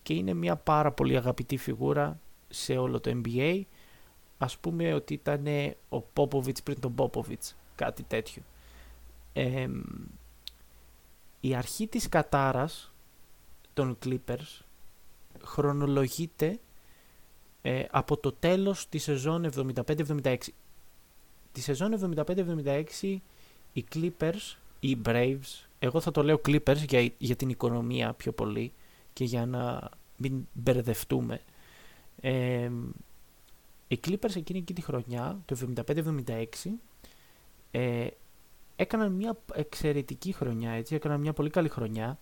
και 0.03 0.15
είναι 0.15 0.35
μια 0.35 0.57
πάρα 0.57 0.93
πολύ 0.93 1.17
αγαπητή 1.17 1.57
φιγούρα 1.57 2.21
σε 2.49 2.77
όλο 2.77 3.01
το 3.01 3.21
NBA. 3.25 3.63
Ας 4.39 4.59
πούμε 4.59 4.95
ότι 4.95 5.15
ήταν 5.15 5.47
ο 5.89 6.03
Popovich 6.15 6.63
πριν 6.65 6.81
τον 6.81 6.95
Popovich, 6.97 7.53
κάτι 7.75 8.03
τέτοιο. 8.03 8.43
Η 11.41 11.55
αρχή 11.55 11.87
της 11.87 12.09
κατάρας 12.09 12.93
των 13.75 13.99
Clippers 14.05 14.61
χρονολογείται 15.43 16.59
ε, 17.63 17.85
από 17.91 18.17
το 18.17 18.33
τέλος 18.33 18.89
της 18.89 19.03
σεζόν 19.03 19.51
75-76. 19.87 20.37
Τη 21.53 21.61
σεζόν 21.61 22.15
75-76 22.27 23.17
οι 23.73 23.85
Clippers, 23.95 24.57
οι 24.81 24.97
Braves, 25.05 25.67
εγώ 25.79 26.01
θα 26.01 26.11
το 26.11 26.23
λέω 26.23 26.41
Clippers 26.47 26.77
για, 26.89 27.13
για 27.19 27.37
την 27.37 27.49
οικονομία 27.49 28.13
πιο 28.13 28.33
πολύ 28.33 28.73
και 29.13 29.25
για 29.25 29.47
να 29.47 29.91
μην 30.17 30.49
μπερδευτούμε. 30.53 31.41
Ε, 32.21 32.71
οι 33.89 34.01
Clippers 34.07 34.37
εκείνη 34.37 34.63
και 34.63 34.73
τη 34.73 34.81
χρονιά, 34.81 35.39
το 35.45 35.57
75-76, 35.87 36.45
ε, 37.71 38.07
έκαναν 38.81 39.13
μια 39.13 39.39
εξαιρετική 39.55 40.33
χρονιά, 40.33 40.71
έτσι, 40.71 40.95
έκαναν 40.95 41.21
μια 41.21 41.33
πολύ 41.33 41.51
καλή 41.51 41.69
χρονιά, 41.69 42.19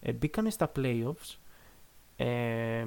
ε, 0.00 0.12
μπήκανε 0.12 0.50
στα 0.50 0.72
playoffs, 0.76 1.36
ε, 2.16 2.84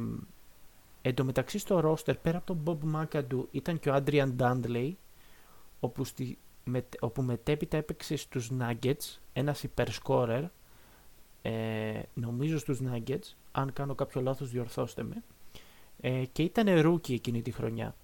Εν 1.07 1.15
τω 1.15 1.24
μεταξύ 1.24 1.60
στο 1.60 1.79
roster, 1.79 2.13
πέρα 2.22 2.38
από 2.38 2.53
τον 2.53 2.63
Bob 2.65 2.95
McAdoo, 2.95 3.45
ήταν 3.51 3.79
και 3.79 3.89
ο 3.89 3.95
Adrian 3.95 4.36
Dudley, 4.38 4.91
όπου 5.79 6.03
στη, 6.03 6.38
όπου 7.00 7.22
μετέπειτα 7.22 7.77
έπαιξε 7.77 8.15
στους 8.15 8.51
Nuggets, 8.60 9.19
ένας 9.34 9.63
υπερσκόρερ, 9.63 10.43
ε, 11.41 12.01
νομίζω 12.13 12.57
στους 12.57 12.79
Nuggets, 12.81 13.34
αν 13.51 13.74
κάνω 13.74 13.95
κάποιο 13.95 14.22
λάθος 14.22 14.50
διορθώστε 14.50 15.03
με, 15.03 15.24
ε, 16.00 16.25
και 16.31 16.43
ήταν 16.43 16.65
rookie 16.67 17.13
εκείνη 17.13 17.41
τη 17.41 17.51
χρονιά. 17.51 17.95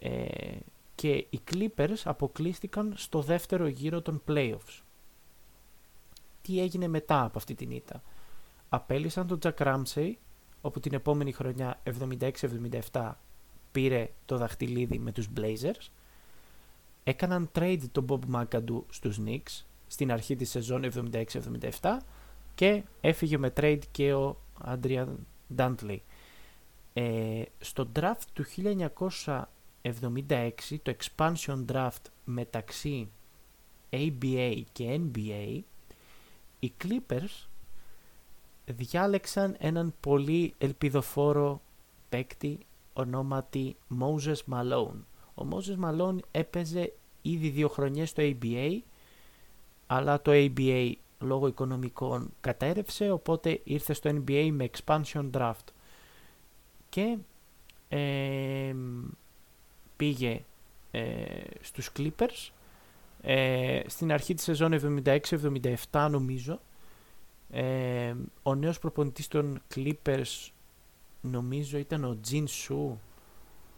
Ε, 0.00 0.56
και 1.00 1.26
οι 1.30 1.40
Clippers 1.50 1.96
αποκλείστηκαν 2.04 2.92
στο 2.96 3.20
δεύτερο 3.22 3.66
γύρο 3.66 4.02
των 4.02 4.22
playoffs. 4.28 4.82
Τι 6.42 6.60
έγινε 6.60 6.88
μετά 6.88 7.24
από 7.24 7.38
αυτή 7.38 7.54
την 7.54 7.70
ήττα; 7.70 8.02
Απέλησαν 8.68 9.26
τον 9.26 9.38
Jack 9.42 9.54
Ramsey, 9.54 10.12
όπου 10.60 10.80
την 10.80 10.94
επόμενη 10.94 11.32
χρονιά 11.32 11.80
76-77 12.92 13.12
πήρε 13.72 14.10
το 14.24 14.36
δαχτυλίδι 14.36 14.98
με 14.98 15.12
τους 15.12 15.28
Blazers 15.36 15.88
έκαναν 17.04 17.50
trade 17.54 17.82
τον 17.92 18.06
Bob 18.08 18.20
McAdoo 18.34 18.82
στους 18.90 19.20
Knicks 19.26 19.64
στην 19.86 20.12
αρχή 20.12 20.36
της 20.36 20.50
σεζόν 20.50 20.84
76-77 21.80 21.96
και 22.54 22.82
έφυγε 23.00 23.38
με 23.38 23.52
trade 23.56 23.82
και 23.90 24.14
ο 24.14 24.40
Adrian 24.64 25.14
Dantley. 25.56 25.98
Ε, 26.92 27.42
στο 27.58 27.88
draft 27.96 28.24
του 28.32 28.44
1976, 29.82 30.50
το 30.82 30.94
expansion 30.98 31.64
draft 31.72 32.04
μεταξύ 32.24 33.08
ABA 33.90 34.62
και 34.72 35.00
NBA, 35.00 35.60
οι 36.58 36.72
Clippers 36.84 37.46
διάλεξαν 38.64 39.56
έναν 39.58 39.94
πολύ 40.00 40.54
ελπιδοφόρο 40.58 41.60
παίκτη 42.08 42.58
ονόματι 42.92 43.76
Moses 44.00 44.52
Malone. 44.52 45.00
Ο 45.34 45.46
Moses 45.50 45.84
Malone 45.84 46.18
έπαιζε 46.30 46.92
ήδη 47.22 47.48
δύο 47.48 47.68
χρονιές 47.68 48.08
στο 48.08 48.22
ABA, 48.22 48.78
αλλά 49.86 50.22
το 50.22 50.30
ABA 50.34 50.92
λόγω 51.18 51.46
οικονομικών 51.46 52.30
κατέρευσε, 52.40 53.10
οπότε 53.10 53.60
ήρθε 53.64 53.92
στο 53.92 54.10
NBA 54.10 54.50
με 54.52 54.70
expansion 54.72 55.30
draft. 55.30 55.66
και 56.88 57.18
ε, 57.88 58.74
πήγε 60.00 60.44
ε, 60.90 61.02
στους 61.60 61.90
Clippers 61.96 62.50
ε, 63.22 63.80
στην 63.86 64.12
αρχή 64.12 64.34
της 64.34 64.44
σεζόν 64.44 65.02
76-77 65.90 66.08
νομίζω. 66.10 66.60
Ε, 67.50 68.14
ο 68.42 68.54
νέος 68.54 68.78
προπονητής 68.78 69.28
των 69.28 69.62
Clippers 69.74 70.50
νομίζω 71.20 71.78
ήταν 71.78 72.04
ο 72.04 72.18
Τζιν 72.20 72.46
Σου 72.46 73.00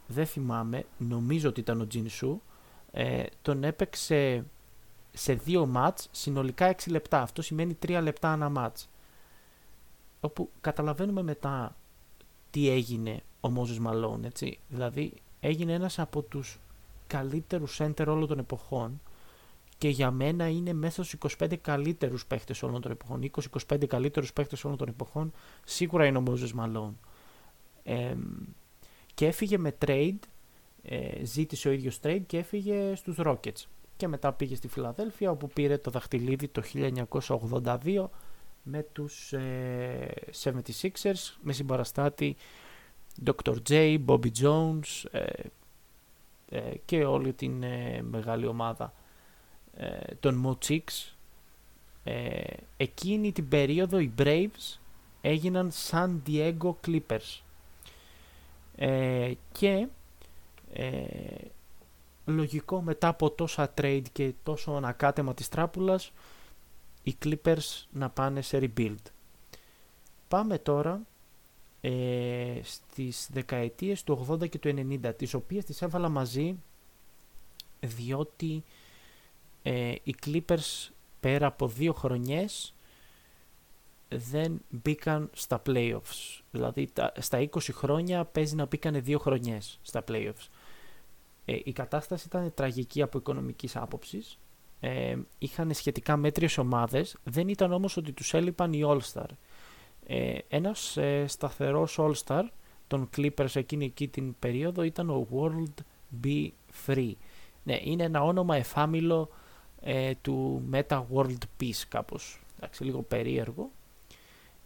δεν 0.07 0.27
θυμάμαι 0.27 0.85
νομίζω 0.99 1.49
ότι 1.49 1.61
ήταν 1.61 1.81
ο 1.81 1.87
Τζιν 1.87 2.09
Σου 2.09 2.43
ε, 2.93 3.25
τον 3.43 3.65
έπαιξε 3.65 4.45
σε 5.13 5.35
δύο 5.35 5.67
μάτς 5.67 6.09
συνολικά 6.11 6.75
6 6.75 6.91
λεπτά. 6.91 7.23
Αυτό 7.23 7.43
σημαίνει 7.43 7.79
3 7.87 8.01
λεπτά 8.03 8.33
ένα 8.33 8.49
μάτς. 8.49 8.89
Όπου 10.21 10.51
καταλαβαίνουμε 10.61 11.23
μετά 11.23 11.77
τι 12.51 12.69
έγινε 12.69 13.23
ο 13.41 13.51
Μόζες 13.51 13.79
Μαλόν 13.79 14.25
έτσι. 14.25 14.59
Δηλαδή 14.69 15.13
έγινε 15.45 15.73
ένας 15.73 15.99
από 15.99 16.23
τους 16.23 16.59
καλύτερους 17.07 17.81
center 17.81 18.05
όλων 18.07 18.27
των 18.27 18.39
εποχών 18.39 19.01
και 19.79 19.89
για 19.89 20.11
μένα 20.11 20.49
είναι 20.49 20.73
μέσα 20.73 21.05
στους 21.05 21.37
25 21.39 21.57
καλύτερους 21.57 22.27
παίχτες 22.27 22.63
όλων 22.63 22.81
των 22.81 22.91
εποχών. 22.91 23.31
20-25 23.69 23.87
καλύτερους 23.87 24.33
παίχτες 24.33 24.65
όλων 24.65 24.77
των 24.77 24.89
εποχών 24.89 25.33
σίγουρα 25.65 26.07
είναι 26.07 26.19
ο 26.19 26.21
Μόζες 26.21 26.53
Μαλόν 26.53 26.99
και 29.15 29.27
έφυγε 29.27 29.59
με 29.59 29.77
trade 29.87 30.19
ε, 30.83 31.25
ζήτησε 31.25 31.69
ο 31.69 31.73
ίδιος 31.73 31.99
trade 32.03 32.23
και 32.27 32.39
έφυγε 32.39 32.95
στους 32.95 33.17
Rockets. 33.19 33.65
Και 33.97 34.09
μετά 34.09 34.33
πήγε 34.33 34.55
στη 34.55 34.69
Φιλαδέλφια 34.69 35.31
όπου 35.31 35.49
πήρε 35.49 35.79
το 35.79 35.91
δαχτυλίδι 35.91 36.49
το 36.49 36.63
1982 37.63 38.07
με 38.63 38.87
τους 38.93 39.33
ε, 39.33 40.15
76ers 40.45 41.37
με 41.43 41.53
συμπαραστάτη 41.53 42.37
Dr. 43.25 43.57
J, 43.69 43.99
Bobby 44.07 44.31
Jones 44.43 45.05
ε, 45.11 45.25
ε, 46.49 46.75
και 46.85 47.05
όλη 47.05 47.33
την 47.33 47.63
ε, 47.63 48.03
μεγάλη 48.03 48.47
ομάδα 48.47 48.93
των 50.21 50.45
Mo 50.47 50.77
εκείνη 52.77 53.33
την 53.33 53.49
περίοδο 53.49 53.99
οι 53.99 54.13
Braves 54.19 54.79
έγιναν 55.21 55.71
San 55.91 56.19
Diego 56.27 56.73
Clippers 56.87 57.41
και 59.53 59.89
λογικό 62.25 62.83
μετά 62.83 63.09
από 63.09 63.31
τόσα 63.31 63.73
trade 63.81 64.03
και 64.13 64.33
τόσο 64.43 64.73
ανακάτεμα 64.73 65.35
της 65.35 65.49
τράπουλας 65.49 66.13
οι 67.03 67.17
Clippers 67.25 67.85
να 67.93 68.11
πάνε 68.11 68.41
σε 68.41 68.59
rebuild. 68.63 69.03
Πάμε 70.29 70.59
τώρα 70.59 71.01
ε, 71.85 72.61
στις 72.63 73.29
δεκαετίες 73.33 74.03
του 74.03 74.27
80 74.31 74.49
και 74.49 74.59
του 74.59 74.69
90 75.05 75.13
τις 75.17 75.35
οποίες 75.35 75.65
τις 75.65 75.83
έβαλα 75.83 76.09
μαζί 76.09 76.57
διότι 77.81 78.63
ε, 79.63 79.95
οι 80.03 80.15
Clippers 80.27 80.91
πέρα 81.21 81.47
από 81.47 81.69
δύο 81.69 81.93
χρονιές 81.93 82.75
δεν 84.09 84.61
μπήκαν 84.69 85.31
στα 85.33 85.63
playoffs. 85.67 86.41
Δηλαδή 86.51 86.89
στα 87.19 87.49
20 87.51 87.59
χρόνια 87.73 88.25
παίζει 88.25 88.55
να 88.55 88.67
μπήκανε 88.67 89.01
δύο 89.01 89.19
χρονιές 89.19 89.79
στα 89.83 90.05
playoffs. 90.09 90.49
Ε, 91.45 91.59
η 91.65 91.73
κατάσταση 91.73 92.27
ήταν 92.27 92.55
τραγική 92.55 93.03
από 93.03 93.19
οικονομικής 93.19 93.77
άποψης. 93.77 94.39
Ε, 94.81 95.17
είχαν 95.39 95.75
σχετικά 95.75 96.17
μέτριες 96.17 96.59
ομάδες, 96.59 97.17
δεν 97.25 97.49
ήταν 97.49 97.73
όμως 97.73 97.97
ότι 97.97 98.13
τους 98.13 98.35
έλειπαν 98.35 98.73
οι 98.73 98.83
All-Star. 98.85 99.29
Ε, 100.07 100.39
ένας 100.49 100.97
ε, 100.97 101.25
σταθερός 101.27 101.99
All-Star 102.01 102.43
των 102.87 103.09
Clippers 103.17 103.55
εκείνη 103.57 103.85
εκεί 103.85 104.09
την 104.09 104.35
περίοδο 104.39 104.83
ήταν 104.83 105.11
ο 105.11 105.27
World 105.33 105.83
Be 106.25 106.49
Free. 106.87 107.13
Ναι, 107.63 107.79
είναι 107.83 108.03
ένα 108.03 108.23
όνομα 108.23 108.57
εφάμιλο 108.57 109.29
ε, 109.81 110.13
του 110.23 110.63
Meta 110.73 111.03
World 111.15 111.43
Peace 111.61 111.83
κάπως. 111.89 112.41
Εντάξει, 112.57 112.85
λίγο 112.85 113.03
περίεργο. 113.03 113.71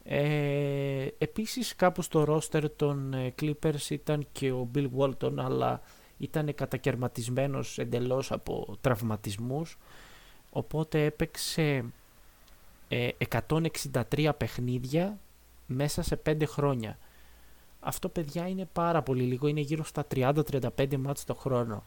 Ε, 0.08 1.06
επίσης 1.18 1.76
κάπου 1.76 2.02
στο 2.02 2.24
roster 2.28 2.64
των 2.76 3.14
ε, 3.14 3.34
Clippers 3.40 3.90
ήταν 3.90 4.26
και 4.32 4.50
ο 4.52 4.70
Bill 4.74 4.88
Walton 4.98 5.32
αλλά 5.36 5.80
ήταν 6.18 6.54
κατακαιρματισμένος 6.54 7.78
εντελώς 7.78 8.32
από 8.32 8.76
τραυματισμούς 8.80 9.78
οπότε 10.50 11.04
έπαιξε 11.04 11.84
163 12.88 14.02
ε, 14.16 14.30
παιχνίδια 14.36 15.18
μέσα 15.66 16.02
σε 16.02 16.20
5 16.26 16.42
χρόνια. 16.46 16.98
Αυτό 17.80 18.08
παιδιά 18.08 18.48
είναι 18.48 18.68
πάρα 18.72 19.02
πολύ 19.02 19.22
λίγο, 19.22 19.46
είναι 19.46 19.60
γύρω 19.60 19.84
στα 19.84 20.06
30-35 20.14 20.96
μάτς 20.96 21.24
το 21.24 21.34
χρόνο. 21.34 21.84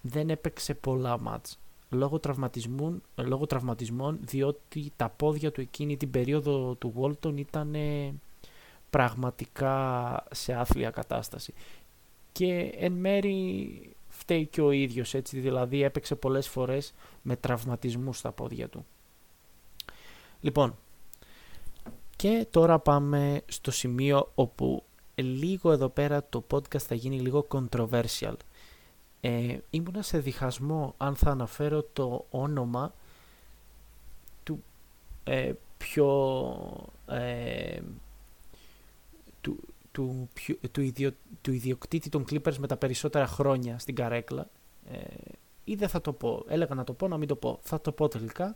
Δεν 0.00 0.30
έπαιξε 0.30 0.74
πολλά 0.74 1.18
μάτς 1.18 1.58
λόγω, 1.90 2.18
τραυματισμών, 2.18 3.02
λόγω 3.14 3.46
τραυματισμών 3.46 4.18
διότι 4.20 4.92
τα 4.96 5.08
πόδια 5.08 5.52
του 5.52 5.60
εκείνη 5.60 5.96
την 5.96 6.10
περίοδο 6.10 6.74
του 6.74 6.94
Walton 7.00 7.36
ήταν 7.36 7.76
πραγματικά 8.90 10.24
σε 10.30 10.52
άθλια 10.52 10.90
κατάσταση. 10.90 11.54
Και 12.32 12.72
εν 12.76 12.92
μέρη 12.92 13.96
φταίει 14.08 14.46
και 14.46 14.60
ο 14.60 14.70
ίδιος 14.70 15.14
έτσι, 15.14 15.40
δηλαδή 15.40 15.82
έπαιξε 15.82 16.14
πολλές 16.14 16.48
φορές 16.48 16.94
με 17.22 17.36
τραυματισμούς 17.36 18.18
στα 18.18 18.32
πόδια 18.32 18.68
του. 18.68 18.86
Λοιπόν, 20.40 20.78
και 22.16 22.46
τώρα 22.50 22.78
πάμε 22.78 23.42
στο 23.46 23.70
σημείο 23.70 24.30
όπου 24.34 24.84
λίγο 25.14 25.72
εδώ 25.72 25.88
πέρα 25.88 26.24
το 26.28 26.44
podcast 26.50 26.78
θα 26.78 26.94
γίνει 26.94 27.20
λίγο 27.20 27.46
controversial. 27.50 28.34
Ε, 29.20 29.58
ήμουνα 29.70 30.02
σε 30.02 30.18
διχασμό 30.18 30.94
αν 30.96 31.16
θα 31.16 31.30
αναφέρω 31.30 31.82
το 31.92 32.24
όνομα 32.30 32.94
του 34.42 34.62
ε, 35.24 35.52
πιο 35.76 36.08
ε, 37.06 37.80
του, 39.40 39.58
του, 39.92 40.28
του, 40.70 40.80
ιδιο, 40.80 41.10
του 41.40 41.52
ιδιοκτήτη 41.52 42.08
των 42.08 42.24
Clippers 42.30 42.56
με 42.56 42.66
τα 42.66 42.76
περισσότερα 42.76 43.26
χρόνια 43.26 43.78
στην 43.78 43.94
καρέκλα 43.94 44.48
ε, 44.90 44.98
ή 45.64 45.74
δεν 45.74 45.88
θα 45.88 46.00
το 46.00 46.12
πω. 46.12 46.44
Έλεγα 46.48 46.74
να 46.74 46.84
το 46.84 46.92
πω, 46.92 47.08
να 47.08 47.16
μην 47.16 47.28
το 47.28 47.36
πω. 47.36 47.58
Θα 47.62 47.80
το 47.80 47.92
πω 47.92 48.08
τελικά. 48.08 48.54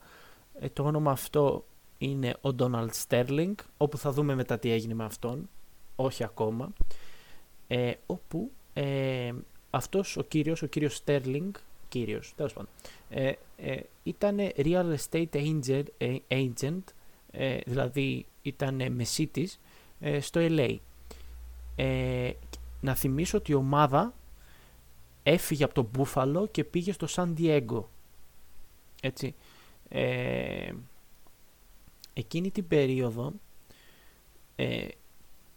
Ε, 0.61 0.69
το 0.69 0.85
όνομα 0.85 1.11
αυτό 1.11 1.65
είναι 2.01 2.37
ο 2.41 2.49
Donald 2.59 2.89
Sterling, 3.09 3.55
όπου 3.77 3.99
θα 3.99 4.13
δούμε 4.13 4.35
μετά 4.35 4.59
τι 4.59 4.71
έγινε 4.71 4.95
με 4.95 5.05
αυτόν, 5.05 5.49
όχι 5.97 6.25
ακόμα, 6.25 6.73
ε, 7.67 7.93
όπου 8.07 8.51
ε, 8.73 9.33
αυτός 9.71 10.17
ο 10.17 10.23
κύριος, 10.23 10.63
ο 10.63 10.67
κύριος 10.67 11.03
Sterling, 11.05 11.51
κύριος, 11.89 12.33
τέλος 12.37 12.53
πάντων, 12.53 12.69
ε, 13.11 13.33
ε, 13.57 13.81
ήταν 14.03 14.39
real 14.57 14.97
estate 14.97 15.29
agent, 15.33 15.83
ε, 15.99 16.17
agent 16.29 16.83
δηλαδή 17.67 18.27
ήταν 18.43 18.93
μεσίτης 18.93 19.61
στο 20.21 20.41
LA. 20.43 20.77
να 22.81 22.95
θυμίσω 22.95 23.39
ότι 23.39 23.53
η 23.53 23.55
ομάδα 23.55 24.15
έφυγε 25.23 25.65
από 25.65 25.75
το 25.75 25.89
Μπούφαλο 25.93 26.47
και 26.47 26.65
πήγε 26.65 26.93
στο 26.93 27.07
Σαν 27.07 27.35
Diego. 27.39 27.83
Έτσι 29.01 29.35
εκείνη 32.13 32.51
την 32.51 32.69
περίοδο 32.69 33.33
ε, 34.57 34.87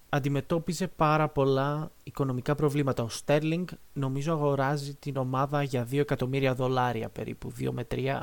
αντιμετώπιζε 0.09 0.87
πάρα 0.87 1.29
πολλά 1.29 1.91
οικονομικά 2.03 2.55
προβλήματα. 2.55 3.03
Ο 3.03 3.09
Στέρλινγκ 3.09 3.67
νομίζω 3.93 4.33
αγοράζει 4.33 4.95
την 4.95 5.17
ομάδα 5.17 5.63
για 5.63 5.87
2 5.91 5.97
εκατομμύρια 5.97 6.53
δολάρια 6.55 7.09
περίπου, 7.09 7.53
2 7.59 7.69
με 7.71 7.87
3, 7.91 8.19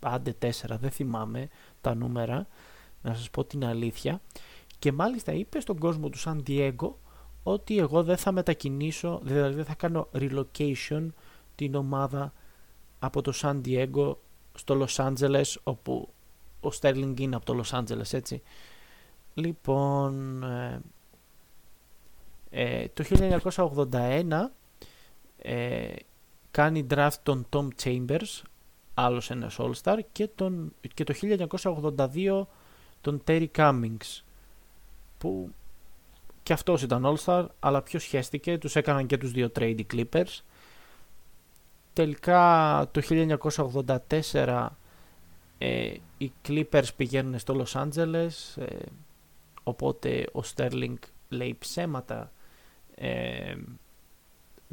άντε 0.00 0.34
4, 0.40 0.50
δεν 0.80 0.90
θυμάμαι 0.90 1.48
τα 1.80 1.94
νούμερα, 1.94 2.46
να 3.02 3.14
σας 3.14 3.30
πω 3.30 3.44
την 3.44 3.64
αλήθεια. 3.64 4.20
Και 4.78 4.92
μάλιστα 4.92 5.32
είπε 5.32 5.60
στον 5.60 5.78
κόσμο 5.78 6.08
του 6.08 6.18
Σαν 6.18 6.42
Diego 6.46 6.90
ότι 7.42 7.78
εγώ 7.78 8.02
δεν 8.02 8.16
θα 8.16 8.32
μετακινήσω, 8.32 9.20
δηλαδή 9.22 9.54
δεν 9.54 9.64
θα 9.64 9.74
κάνω 9.74 10.08
relocation 10.12 11.08
την 11.54 11.74
ομάδα 11.74 12.32
από 12.98 13.22
το 13.22 13.32
Σαν 13.32 13.62
Diego 13.64 14.14
στο 14.54 14.74
Λος 14.74 14.98
Άντζελες 14.98 15.60
όπου 15.62 16.08
ο 16.60 16.70
Στέρλινγκ 16.70 17.18
είναι 17.18 17.36
από 17.36 17.44
το 17.44 17.54
Λος 17.54 17.72
Άντζελες 17.72 18.12
έτσι. 18.12 18.42
Λοιπόν 19.34 20.42
ε, 20.42 20.80
ε, 22.50 22.88
το 22.88 23.04
1981 23.92 24.26
ε, 25.38 25.88
κάνει 26.50 26.86
draft 26.90 27.10
τον 27.22 27.46
Tom 27.50 27.68
Chambers 27.82 28.42
άλλος 28.94 29.30
ένας 29.30 29.56
All-Star 29.58 29.98
και, 30.12 30.28
τον, 30.34 30.72
και 30.94 31.04
το 31.04 31.14
1982 32.16 32.42
τον 33.00 33.22
Terry 33.26 33.46
Cummings 33.56 34.22
που 35.18 35.50
και 36.42 36.52
αυτός 36.52 36.82
ήταν 36.82 37.04
All-Star 37.06 37.46
αλλά 37.60 37.82
ποιος 37.82 38.02
σχέστηκε 38.02 38.58
τους 38.58 38.76
έκαναν 38.76 39.06
και 39.06 39.18
τους 39.18 39.30
δύο 39.30 39.50
trade 39.58 39.80
Clippers. 39.92 40.40
Τελικά 41.92 42.88
το 42.92 43.00
1984 44.30 44.68
ε, 45.58 45.94
οι 46.18 46.32
Clippers 46.48 46.88
πηγαίνουν 46.96 47.38
στο 47.38 47.64
Los 47.64 47.88
Angeles, 47.88 48.30
ε, 48.56 48.76
οπότε 49.62 50.26
ο 50.32 50.40
Sterling 50.54 50.96
λέει 51.28 51.56
ψέματα 51.58 52.32
ε, 52.94 53.56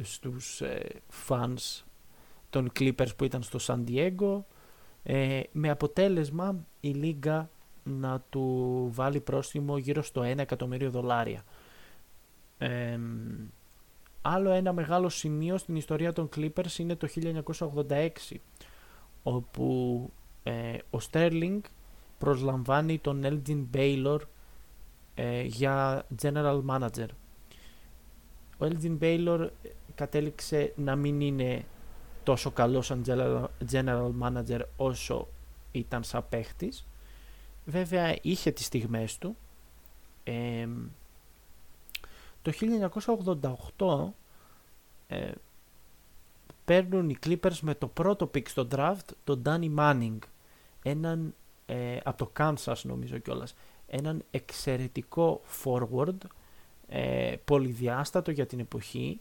στους 0.02 0.60
ε, 0.60 1.00
fans 1.28 1.84
των 2.50 2.72
Clippers 2.78 3.16
που 3.16 3.24
ήταν 3.24 3.42
στο 3.42 3.58
San 3.62 3.84
Diego 3.88 4.42
ε, 5.02 5.40
με 5.52 5.70
αποτέλεσμα 5.70 6.64
η 6.80 6.88
Λίγκα 6.88 7.50
να 7.82 8.20
του 8.30 8.88
βάλει 8.92 9.20
πρόστιμο 9.20 9.78
γύρω 9.78 10.02
στο 10.02 10.22
1 10.22 10.38
εκατομμύριο 10.38 10.90
δολάρια. 10.90 11.44
άλλο 14.22 14.50
ένα 14.50 14.72
μεγάλο 14.72 15.08
σημείο 15.08 15.58
στην 15.58 15.76
ιστορία 15.76 16.12
των 16.12 16.28
Clippers 16.36 16.78
είναι 16.78 16.96
το 16.96 17.08
1986 17.88 18.08
όπου 19.22 20.10
ε, 20.46 20.78
ο 20.90 20.98
Sterling 21.10 21.60
προσλαμβάνει 22.18 22.98
τον 22.98 23.22
Elgin 23.24 23.64
Baylor 23.74 24.18
ε, 25.14 25.42
για 25.42 26.06
general 26.22 26.62
manager. 26.68 27.08
Ο 28.58 28.66
Elgin 28.66 28.98
Baylor 29.00 29.48
κατέληξε 29.94 30.72
να 30.76 30.96
μην 30.96 31.20
είναι 31.20 31.64
τόσο 32.22 32.50
καλός 32.50 32.86
σαν 32.86 33.02
general 33.70 34.10
manager 34.22 34.60
όσο 34.76 35.28
ήταν 35.72 36.02
σαν 36.02 36.28
παίχτης. 36.28 36.86
Βέβαια 37.64 38.16
είχε 38.22 38.50
τις 38.50 38.66
στιγμές 38.66 39.18
του. 39.18 39.36
το 42.42 42.52
1988 43.76 44.12
ε, 45.08 45.30
παίρνουν 46.64 47.10
οι 47.10 47.16
Clippers 47.26 47.58
με 47.60 47.74
το 47.74 47.86
πρώτο 47.86 48.30
pick 48.34 48.48
στο 48.48 48.68
draft 48.70 49.12
τον 49.24 49.42
Danny 49.44 49.74
Manning 49.78 50.18
έναν 50.90 51.34
ε, 51.66 51.98
από 52.04 52.16
το 52.24 52.32
Kansas 52.38 52.80
νομίζω 52.82 53.18
κιόλας 53.18 53.54
έναν 53.86 54.24
εξαιρετικό 54.30 55.40
forward 55.64 56.16
ε, 56.88 57.34
πολυδιάστατο 57.44 58.30
για 58.30 58.46
την 58.46 58.60
εποχή 58.60 59.20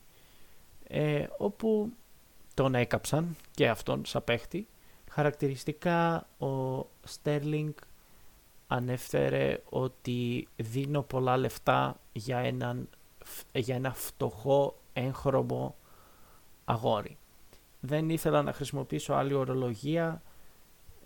ε, 0.88 1.25
όπου 1.38 1.91
τον 2.54 2.75
έκαψαν 2.75 3.36
και 3.51 3.69
αυτόν 3.69 4.06
σαν 4.06 4.23
παίχτη. 4.23 4.67
Χαρακτηριστικά 5.10 6.28
ο 6.39 6.80
Sterling 7.15 7.73
ανέφερε 8.67 9.62
ότι 9.69 10.47
δίνω 10.56 11.01
πολλά 11.01 11.38
λεφτά 11.38 11.99
για, 12.12 12.38
έναν, 12.38 12.89
για 13.51 13.75
ένα 13.75 13.93
φτωχό 13.93 14.78
έγχρωμο 14.93 15.75
αγόρι. 16.65 17.17
Δεν 17.80 18.10
ήθελα 18.10 18.41
να 18.41 18.54
χρησιμοποιήσω 18.54 19.13
άλλη 19.13 19.34
ορολογία 19.34 20.21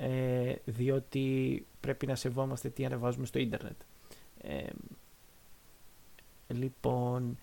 ε, 0.01 0.53
διότι 0.65 1.65
πρέπει 1.79 2.07
να 2.07 2.15
σεβόμαστε 2.15 2.69
τι 2.69 2.85
ανεβάζουμε 2.85 3.25
στο 3.25 3.39
ίντερνετ. 3.39 3.81
Ε, 4.41 4.67
λοιπόν, 6.47 7.37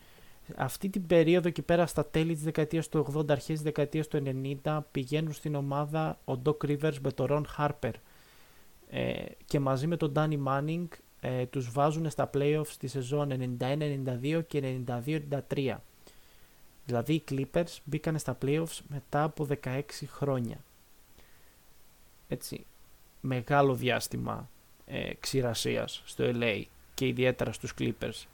αυτή 0.56 0.88
την 0.88 1.06
περίοδο 1.06 1.50
και 1.50 1.62
πέρα 1.62 1.86
στα 1.86 2.06
τέλη 2.06 2.34
της 2.34 2.42
δεκαετίας 2.42 2.88
του 2.88 3.06
80, 3.14 3.30
αρχές 3.30 3.46
της 3.46 3.62
δεκαετίας 3.62 4.08
του 4.08 4.22
90 4.64 4.80
πηγαίνουν 4.90 5.32
στην 5.32 5.54
ομάδα 5.54 6.18
ο 6.24 6.32
Doc 6.44 6.56
Rivers 6.66 6.98
με 7.00 7.12
τον 7.12 7.26
Ron 7.30 7.42
Harper 7.58 7.92
ε, 8.90 9.24
και 9.44 9.60
μαζί 9.60 9.86
με 9.86 9.96
τον 9.96 10.12
Danny 10.16 10.38
Manning 10.46 10.86
ε, 11.20 11.46
τους 11.46 11.70
βάζουν 11.70 12.10
στα 12.10 12.30
playoffs 12.34 12.74
τη 12.78 12.86
σεζόν 12.86 13.56
91-92 13.60 14.42
και 14.46 14.82
92-93. 15.48 15.76
Δηλαδή 16.84 17.14
οι 17.14 17.24
Clippers 17.30 17.76
μπήκαν 17.84 18.18
στα 18.18 18.38
playoffs 18.42 18.78
μετά 18.88 19.22
από 19.22 19.46
16 19.64 19.82
χρόνια. 20.06 20.56
Έτσι, 22.28 22.66
μεγάλο 23.20 23.74
διάστημα 23.74 24.48
ε, 24.86 25.14
ξηρασίας 25.20 26.02
στο 26.04 26.24
LA 26.26 26.62
και 26.94 27.06
ιδιαίτερα 27.06 27.52
στους 27.52 27.74
Clippers. 27.78 28.24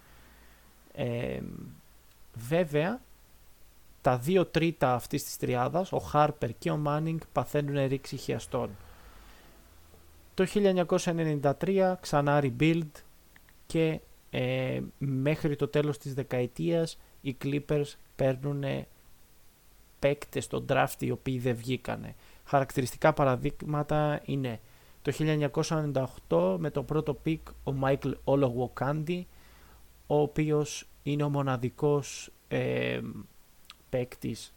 Ε, 0.95 1.41
Βέβαια, 2.35 3.01
τα 4.01 4.19
δύο 4.19 4.47
τρίτα 4.47 4.95
αυτής 4.95 5.25
της 5.25 5.37
τριάδας, 5.37 5.93
ο 5.93 5.99
Χάρπερ 5.99 6.59
και 6.59 6.71
ο 6.71 6.77
Μάνινγκ, 6.77 7.21
παθαίνουν 7.33 7.87
ρήξη 7.87 8.17
χιαστών. 8.17 8.71
Το 10.35 10.47
1993 10.47 11.95
ξανά 12.01 12.41
rebuild 12.43 12.91
και 13.67 14.01
ε, 14.31 14.81
μέχρι 14.99 15.57
το 15.57 15.69
τέλος 15.69 15.99
της 15.99 16.15
δεκαετίας 16.15 16.99
οι 17.21 17.37
Clippers 17.45 17.93
παίρνουν 18.17 18.65
παίκτες 19.99 20.45
στο 20.45 20.65
draft 20.69 20.97
οι 20.99 21.11
οποίοι 21.11 21.39
δεν 21.39 21.55
βγήκανε. 21.55 22.15
Χαρακτηριστικά 22.45 23.13
παραδείγματα 23.13 24.21
είναι 24.25 24.61
το 25.03 25.13
1998 26.29 26.57
με 26.59 26.71
το 26.71 26.83
πρώτο 26.83 27.21
pick 27.27 27.41
ο 27.65 27.73
Michael 27.83 28.13
Olowokandi 28.25 29.23
ο 30.07 30.21
οποίος 30.21 30.89
είναι 31.03 31.23
ο 31.23 31.29
μοναδικός 31.29 32.33
ε, 32.49 33.01
παίκτης 33.89 34.55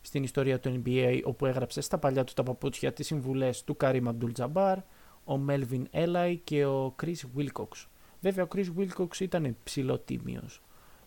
στην 0.00 0.22
ιστορία 0.22 0.60
του 0.60 0.82
NBA 0.84 1.20
όπου 1.24 1.46
έγραψε 1.46 1.80
στα 1.80 1.98
παλιά 1.98 2.24
του 2.24 2.32
τα 2.32 2.42
παπούτσια 2.42 2.92
τις 2.92 3.06
συμβουλές 3.06 3.64
του 3.64 3.76
Karim 3.80 4.02
Abdul-Jabbar, 4.04 4.76
ο 5.24 5.34
Melvin 5.48 5.82
Eli 5.92 6.36
και 6.44 6.64
ο 6.64 6.94
Chris 7.02 7.16
Wilcox. 7.36 7.86
Βέβαια 8.20 8.44
ο 8.44 8.48
Chris 8.54 8.66
Wilcox 8.78 9.20
ήταν 9.20 9.56
ψηλό 9.64 9.98
τίμιος, 9.98 10.62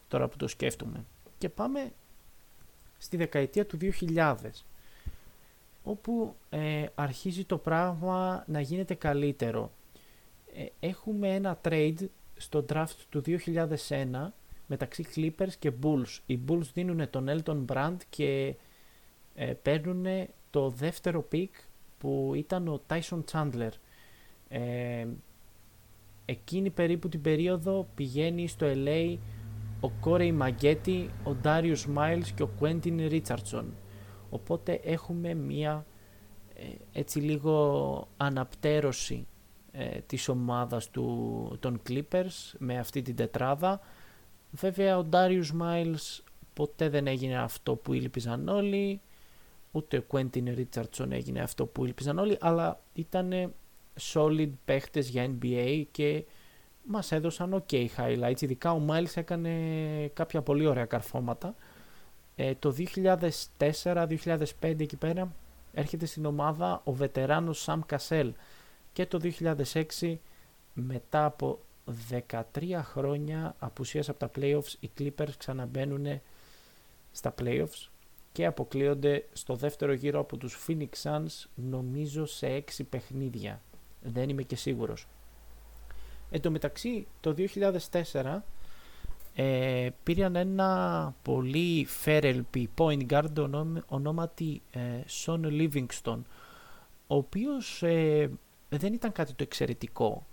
τώρα 0.07 0.27
που 0.27 0.37
το 0.37 0.47
σκέφτομαι. 0.47 1.05
Και 1.37 1.49
πάμε 1.49 1.91
στη 2.97 3.17
δεκαετία 3.17 3.65
του 3.65 3.77
2000 3.81 4.35
όπου 5.83 6.35
ε, 6.49 6.85
αρχίζει 6.95 7.45
το 7.45 7.57
πράγμα 7.57 8.43
να 8.47 8.59
γίνεται 8.59 8.93
καλύτερο. 8.93 9.71
Ε, 10.55 10.65
έχουμε 10.87 11.33
ένα 11.33 11.59
trade 11.63 12.07
στο 12.35 12.65
draft 12.69 12.97
του 13.09 13.21
2001 13.25 14.31
μεταξύ 14.67 15.05
Clippers 15.15 15.53
και 15.59 15.71
Bulls. 15.83 16.19
Οι 16.25 16.39
Bulls 16.47 16.69
δίνουν 16.73 17.09
τον 17.09 17.25
Elton 17.29 17.65
Brand 17.65 17.97
και 18.09 18.55
ε, 19.35 19.45
παίρνουν 19.45 20.05
το 20.49 20.69
δεύτερο 20.69 21.27
pick 21.31 21.49
που 21.97 22.31
ήταν 22.35 22.67
ο 22.67 22.81
Tyson 22.87 23.23
Chandler. 23.31 23.71
Ε, 24.47 25.07
εκείνη 26.25 26.69
περίπου 26.69 27.09
την 27.09 27.21
περίοδο 27.21 27.87
πηγαίνει 27.95 28.47
στο 28.47 28.67
LA 28.69 29.17
ο 29.81 29.91
Corey 30.03 30.37
Maggette, 30.41 31.07
ο 31.23 31.35
Darius 31.43 31.85
Miles 31.95 32.27
και 32.35 32.43
ο 32.43 32.49
Quentin 32.59 33.21
Richardson. 33.21 33.63
Οπότε 34.33 34.79
έχουμε 34.83 35.33
μία 35.33 35.85
ε, 36.55 36.63
έτσι 36.99 37.19
λίγο 37.19 38.07
αναπτέρωση 38.17 39.27
ε, 39.71 39.99
της 40.05 40.27
ομάδας 40.29 40.89
του, 40.89 41.57
των 41.59 41.81
Clippers 41.89 42.53
με 42.57 42.77
αυτή 42.77 43.01
την 43.01 43.15
τετράδα 43.15 43.81
Βέβαια 44.55 44.97
ο 44.97 45.05
Darius 45.11 45.61
Miles 45.61 46.21
ποτέ 46.53 46.89
δεν 46.89 47.07
έγινε 47.07 47.37
αυτό 47.37 47.75
που 47.75 47.93
ήλπιζαν 47.93 48.47
όλοι, 48.47 49.01
ούτε 49.71 49.97
ο 49.97 50.03
Quentin 50.11 50.57
Richardson 50.57 51.09
έγινε 51.09 51.41
αυτό 51.41 51.65
που 51.65 51.85
ήλπιζαν 51.85 52.19
όλοι, 52.19 52.37
αλλά 52.41 52.81
ήταν 52.93 53.53
solid 54.13 54.49
παίχτες 54.65 55.09
για 55.09 55.35
NBA 55.39 55.83
και 55.91 56.25
μας 56.83 57.11
έδωσαν 57.11 57.63
ok 57.67 57.87
highlights, 57.97 58.41
ειδικά 58.41 58.71
ο 58.71 58.81
Miles 58.89 59.15
έκανε 59.15 59.51
κάποια 60.13 60.41
πολύ 60.41 60.65
ωραία 60.65 60.85
καρφώματα. 60.85 61.55
Ε, 62.35 62.55
το 62.55 62.75
2004-2005 63.57 64.45
εκεί 64.61 64.95
πέρα 64.95 65.35
έρχεται 65.73 66.05
στην 66.05 66.25
ομάδα 66.25 66.81
ο 66.83 66.93
βετεράνος 66.93 67.67
Sam 67.67 67.79
Cassell 67.89 68.31
και 68.93 69.05
το 69.05 69.19
2006 70.01 70.15
μετά 70.73 71.25
από 71.25 71.59
13 72.09 72.79
χρόνια 72.83 73.55
απουσίας 73.59 74.09
από 74.09 74.19
τα 74.19 74.31
playoffs 74.35 74.73
οι 74.79 74.89
Clippers 74.99 75.33
ξαναμπαίνουν 75.37 76.21
στα 77.11 77.33
playoffs 77.41 77.87
και 78.31 78.45
αποκλείονται 78.45 79.25
στο 79.33 79.55
δεύτερο 79.55 79.93
γύρο 79.93 80.19
από 80.19 80.37
τους 80.37 80.65
Phoenix 80.67 80.89
Suns 81.03 81.45
νομίζω 81.55 82.25
σε 82.25 82.63
6 82.77 82.81
παιχνίδια. 82.89 83.61
Δεν 84.01 84.29
είμαι 84.29 84.43
και 84.43 84.55
σίγουρος. 84.55 85.07
Εν 86.31 86.41
τω 86.41 86.51
μεταξύ 86.51 87.07
το 87.19 87.35
2004 88.11 88.39
ε, 89.35 89.89
πήραν 90.03 90.35
ένα 90.35 91.13
πολύ 91.21 91.85
φέρελπι 91.85 92.69
point 92.77 93.05
guard 93.07 93.61
ονόματι 93.87 94.61
ε, 94.71 94.79
Son 95.25 95.39
Livingston 95.41 96.19
ο 97.07 97.15
οποίος 97.15 97.83
ε, 97.83 98.29
δεν 98.69 98.93
ήταν 98.93 99.11
κάτι 99.11 99.33
το 99.33 99.43
εξαιρετικό 99.43 100.25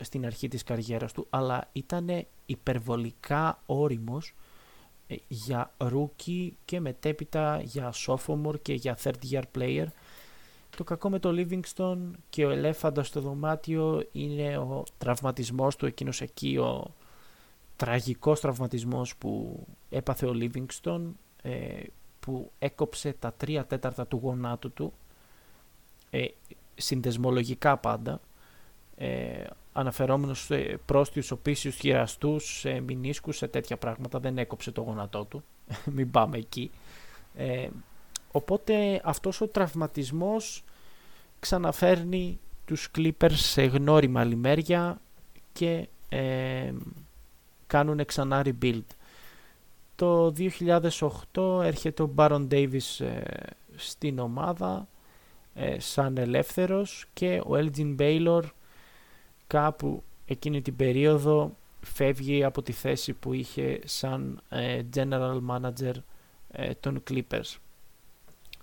στην 0.00 0.26
αρχή 0.26 0.48
της 0.48 0.62
καριέρας 0.62 1.12
του, 1.12 1.26
αλλά 1.30 1.68
ήταν 1.72 2.26
υπερβολικά 2.46 3.62
όριμος 3.66 4.34
ε, 5.06 5.14
για 5.28 5.72
rookie 5.78 6.50
και 6.64 6.80
μετέπειτα 6.80 7.60
για 7.62 7.92
sophomore 8.06 8.60
και 8.62 8.74
για 8.74 8.98
third 9.02 9.30
year 9.30 9.42
player. 9.58 9.86
Το 10.76 10.84
κακό 10.84 11.10
με 11.10 11.18
το 11.18 11.30
Livingston 11.32 11.98
και 12.30 12.46
ο 12.46 12.50
ελέφαντας 12.50 13.06
στο 13.06 13.20
δωμάτιο 13.20 14.08
είναι 14.12 14.58
ο 14.58 14.84
τραυματισμός 14.98 15.76
του 15.76 15.86
εκείνος 15.86 16.20
εκεί, 16.20 16.56
ο 16.56 16.94
τραγικός 17.76 18.40
τραυματισμός 18.40 19.16
που 19.16 19.62
έπαθε 19.88 20.26
ο 20.26 20.32
Livingston 20.34 21.00
ε, 21.42 21.82
που 22.20 22.50
έκοψε 22.58 23.12
τα 23.18 23.32
τρία 23.32 23.64
τέταρτα 23.64 24.06
του 24.06 24.20
γονάτου 24.22 24.72
του 24.72 24.92
ε, 26.10 26.26
συνδεσμολογικά 26.74 27.76
πάντα 27.76 28.20
ε, 28.96 29.44
αναφερόμενος 29.72 30.44
σε 30.44 30.78
πρόστιους 30.86 31.30
οπίσιους 31.30 31.76
χειραστούς, 31.76 32.58
σε 32.58 32.80
μηνίσκους, 32.80 33.36
σε 33.36 33.48
τέτοια 33.48 33.76
πράγματα. 33.76 34.18
Δεν 34.18 34.38
έκοψε 34.38 34.70
το 34.70 34.80
γόνατό 34.80 35.24
του. 35.24 35.44
Μην 35.94 36.10
πάμε 36.10 36.36
εκεί. 36.36 36.70
Ε, 37.36 37.68
οπότε 38.32 39.00
αυτός 39.04 39.40
ο 39.40 39.48
τραυματισμός 39.48 40.64
ξαναφέρνει 41.38 42.38
τους 42.64 42.90
Clippers 42.96 43.32
σε 43.32 43.62
γνώριμα 43.62 44.24
λιμέρια 44.24 45.00
και 45.52 45.88
ε, 46.08 46.72
κάνουν 47.66 48.04
ξανά 48.04 48.42
rebuild. 48.44 48.84
Το 49.96 50.34
2008 51.32 51.62
έρχεται 51.62 52.02
ο 52.02 52.14
Baron 52.16 52.48
Davis 52.50 53.04
ε, 53.04 53.20
στην 53.76 54.18
ομάδα 54.18 54.88
ε, 55.54 55.80
σαν 55.80 56.16
ελεύθερος 56.16 57.06
και 57.12 57.40
ο 57.46 57.50
Elgin 57.50 57.96
Baylor 57.98 58.42
κάπου 59.46 60.02
εκείνη 60.26 60.62
την 60.62 60.76
περίοδο 60.76 61.56
φεύγει 61.80 62.44
από 62.44 62.62
τη 62.62 62.72
θέση 62.72 63.12
που 63.12 63.32
είχε 63.32 63.80
σαν 63.84 64.40
ε, 64.48 64.82
general 64.94 65.40
manager 65.50 65.94
ε, 66.50 66.74
των 66.74 67.02
Clippers. 67.10 67.56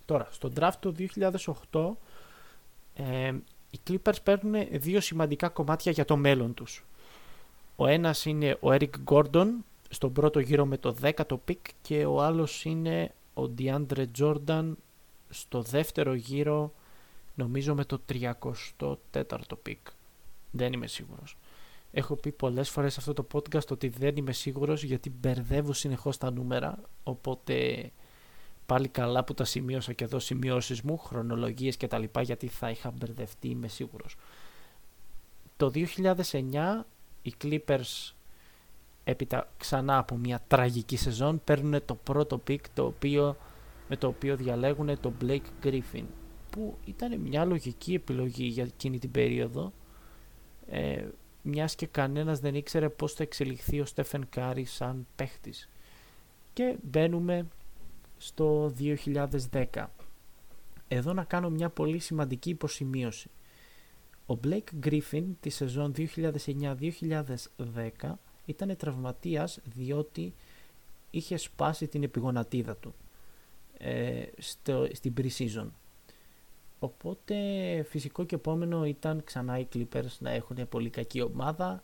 Τώρα, 0.06 0.28
στο 0.32 0.52
draft 0.60 0.78
του 0.80 0.96
2008 1.72 1.92
ε, 2.94 3.34
οι 3.70 3.80
Clippers 3.88 4.24
παίρνουν 4.24 4.68
δύο 4.72 5.02
σημαντικά 5.02 5.50
κομμάτια 5.50 5.92
για 5.92 6.06
το 6.06 6.18
μέλλον 6.18 6.54
τους. 6.54 6.86
Ο 7.84 7.88
ένας 7.88 8.26
είναι 8.26 8.58
ο 8.60 8.68
Eric 8.72 8.90
Gordon 9.06 9.48
στον 9.90 10.14
πρώτο 10.14 10.40
γύρο 10.40 10.66
με 10.66 10.78
το 10.78 10.96
10ο 11.02 11.38
pick 11.48 11.60
και 11.82 12.06
ο 12.06 12.22
άλλος 12.22 12.66
είναι 12.66 13.12
ο 13.34 13.44
DeAndre 13.58 14.06
Jordan 14.20 14.72
στο 15.30 15.62
δεύτερο 15.62 16.14
γύρο 16.14 16.74
νομίζω 17.36 17.76
με 17.76 17.86
το 17.86 18.02
34ο 18.12 19.58
pick. 19.68 19.82
Δεν 20.52 20.74
είμαι 20.74 20.88
σίγουρος. 20.88 21.38
Έχω 21.92 22.16
πει 22.16 22.32
πολλές 22.32 22.70
φορές 22.70 22.94
σε 22.94 23.00
αυτό 23.00 23.14
το 23.14 23.28
podcast 23.34 23.68
ότι 23.72 23.88
δεν 23.88 24.16
είμαι 24.16 24.32
σίγουρος 24.32 24.84
γιατί 24.84 25.10
μπερδεύω 25.10 25.74
συνεχώς 25.74 26.18
τα 26.18 26.32
νούμερα 26.32 26.80
οπότε 27.04 27.90
πάλι 28.66 28.88
καλά 28.88 29.24
που 29.24 29.34
τα 29.34 29.44
σημείωσα 29.44 29.94
και 29.94 30.04
εδώ 30.04 30.20
σημειώσεις 30.20 30.82
μου, 30.82 30.98
χρονολογίες 30.98 31.78
και 31.78 31.88
τα 31.88 31.98
λοιπά 31.98 32.22
γιατί 32.22 32.48
θα 32.48 32.70
είχα 32.70 32.92
μπερδευτεί 32.92 33.48
είμαι 33.48 33.68
σίγουρος. 33.68 34.16
Το 35.58 35.72
2009 35.74 36.86
οι 37.24 37.34
Clippers 37.44 38.14
έπειτα 39.04 39.52
ξανά 39.58 39.98
από 39.98 40.16
μια 40.18 40.44
τραγική 40.48 40.98
σεζόν 40.98 41.42
παίρνουν 41.44 41.86
το 41.86 41.96
πρώτο 41.96 42.38
pick 42.38 42.70
το 42.70 42.86
οποίο, 42.86 43.38
με 43.88 43.96
το 43.98 44.08
οποίο 44.08 44.36
διαλέγουν 44.36 45.00
το 45.00 45.14
Blake 45.22 45.64
Griffin 45.64 46.04
που 46.50 46.78
ήταν 46.86 47.20
μια 47.20 47.46
λογική 47.46 47.94
επιλογή 47.94 48.46
για 48.46 48.64
εκείνη 48.64 49.00
την 49.00 49.12
περίοδο 49.12 49.74
ε, 50.68 51.06
μιας 51.42 51.76
και 51.76 51.88
κανένας 51.88 52.40
δεν 52.40 52.56
ήξερε 52.56 52.90
πώς 52.90 53.14
θα 53.14 53.24
εξελιχθεί 53.24 53.80
ο 53.80 53.86
Stephen 53.86 54.26
Curry 54.30 54.66
σαν 54.66 55.08
παίχτης. 55.16 55.70
Και 56.54 56.76
μπαίνουμε 56.82 57.48
στο 58.18 58.74
2010. 58.80 59.86
Εδώ 60.88 61.14
να 61.14 61.24
κάνω 61.24 61.50
μια 61.50 61.70
πολύ 61.70 62.00
σημαντική 62.00 62.50
υποσημείωση. 62.50 63.30
Ο 64.26 64.40
Blake 64.44 64.86
Griffin 64.86 65.24
τη 65.40 65.50
σεζόν 65.50 65.94
2009-2010 65.98 68.14
ήταν 68.46 68.76
τραυματίας 68.78 69.60
διότι 69.64 70.34
είχε 71.10 71.38
σπάσει 71.38 71.88
την 71.88 72.04
επιγονατίδα 72.04 72.76
του 72.76 72.94
ε, 73.78 74.24
στο, 74.38 74.88
στην 74.94 75.14
pre-season. 75.18 75.68
Οπότε 76.80 77.36
φυσικό 77.90 78.24
και 78.24 78.36
επόμενο 78.36 78.86
ήταν 78.86 79.24
ξανά 79.24 79.60
οι 79.60 79.68
Clippers 79.74 80.18
να 80.20 80.30
έχουν 80.30 80.68
πολύ 80.70 80.90
κακή 80.90 81.22
ομάδα 81.22 81.84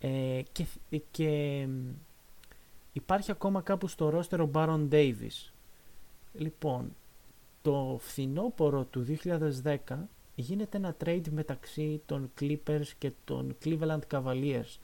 ε, 0.00 0.42
και, 0.52 0.66
και 1.10 1.66
υπάρχει 2.92 3.30
ακόμα 3.30 3.62
κάπου 3.62 3.88
στο 3.88 4.08
ρόστερο 4.08 4.50
Baron 4.54 4.88
Davis. 4.90 5.50
Λοιπόν, 6.32 6.96
το 7.62 7.98
φθινόπωρο 8.00 8.84
του 8.84 9.06
2010 9.64 9.76
γίνεται 10.34 10.76
ένα 10.76 10.96
trade 11.04 11.28
μεταξύ 11.30 12.02
των 12.06 12.30
Clippers 12.40 12.86
και 12.98 13.12
των 13.24 13.56
Cleveland 13.64 14.00
Cavaliers. 14.10 14.78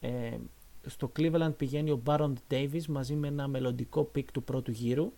Ε, 0.00 0.36
στο 0.86 1.12
Cleveland 1.16 1.52
πηγαίνει 1.56 1.90
ο 1.90 2.02
Baron 2.06 2.32
Davis 2.50 2.84
μαζί 2.88 3.14
με 3.14 3.28
ένα 3.28 3.48
μελλοντικό 3.48 4.10
pick 4.14 4.24
του 4.32 4.42
πρώτου 4.42 4.70
γύρου 4.70 5.12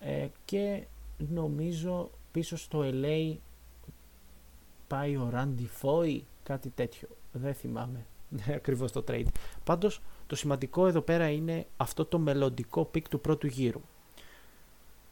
ε, 0.00 0.28
και 0.44 0.86
νομίζω 1.16 2.10
πίσω 2.32 2.56
στο 2.56 2.80
LA 2.84 3.36
πάει 4.86 5.16
ο 5.16 5.30
Randy 5.34 5.66
Foy, 5.82 6.20
κάτι 6.42 6.68
τέτοιο. 6.68 7.08
Δεν 7.32 7.54
θυμάμαι 7.54 8.06
ακριβώς 8.58 8.92
το 8.92 9.04
trade. 9.08 9.26
Πάντως 9.64 10.00
το 10.26 10.36
σημαντικό 10.36 10.86
εδώ 10.86 11.00
πέρα 11.00 11.30
είναι 11.30 11.66
αυτό 11.76 12.04
το 12.04 12.18
μελλοντικό 12.18 12.90
pick 12.94 13.02
του 13.02 13.20
πρώτου 13.20 13.46
γύρου. 13.46 13.80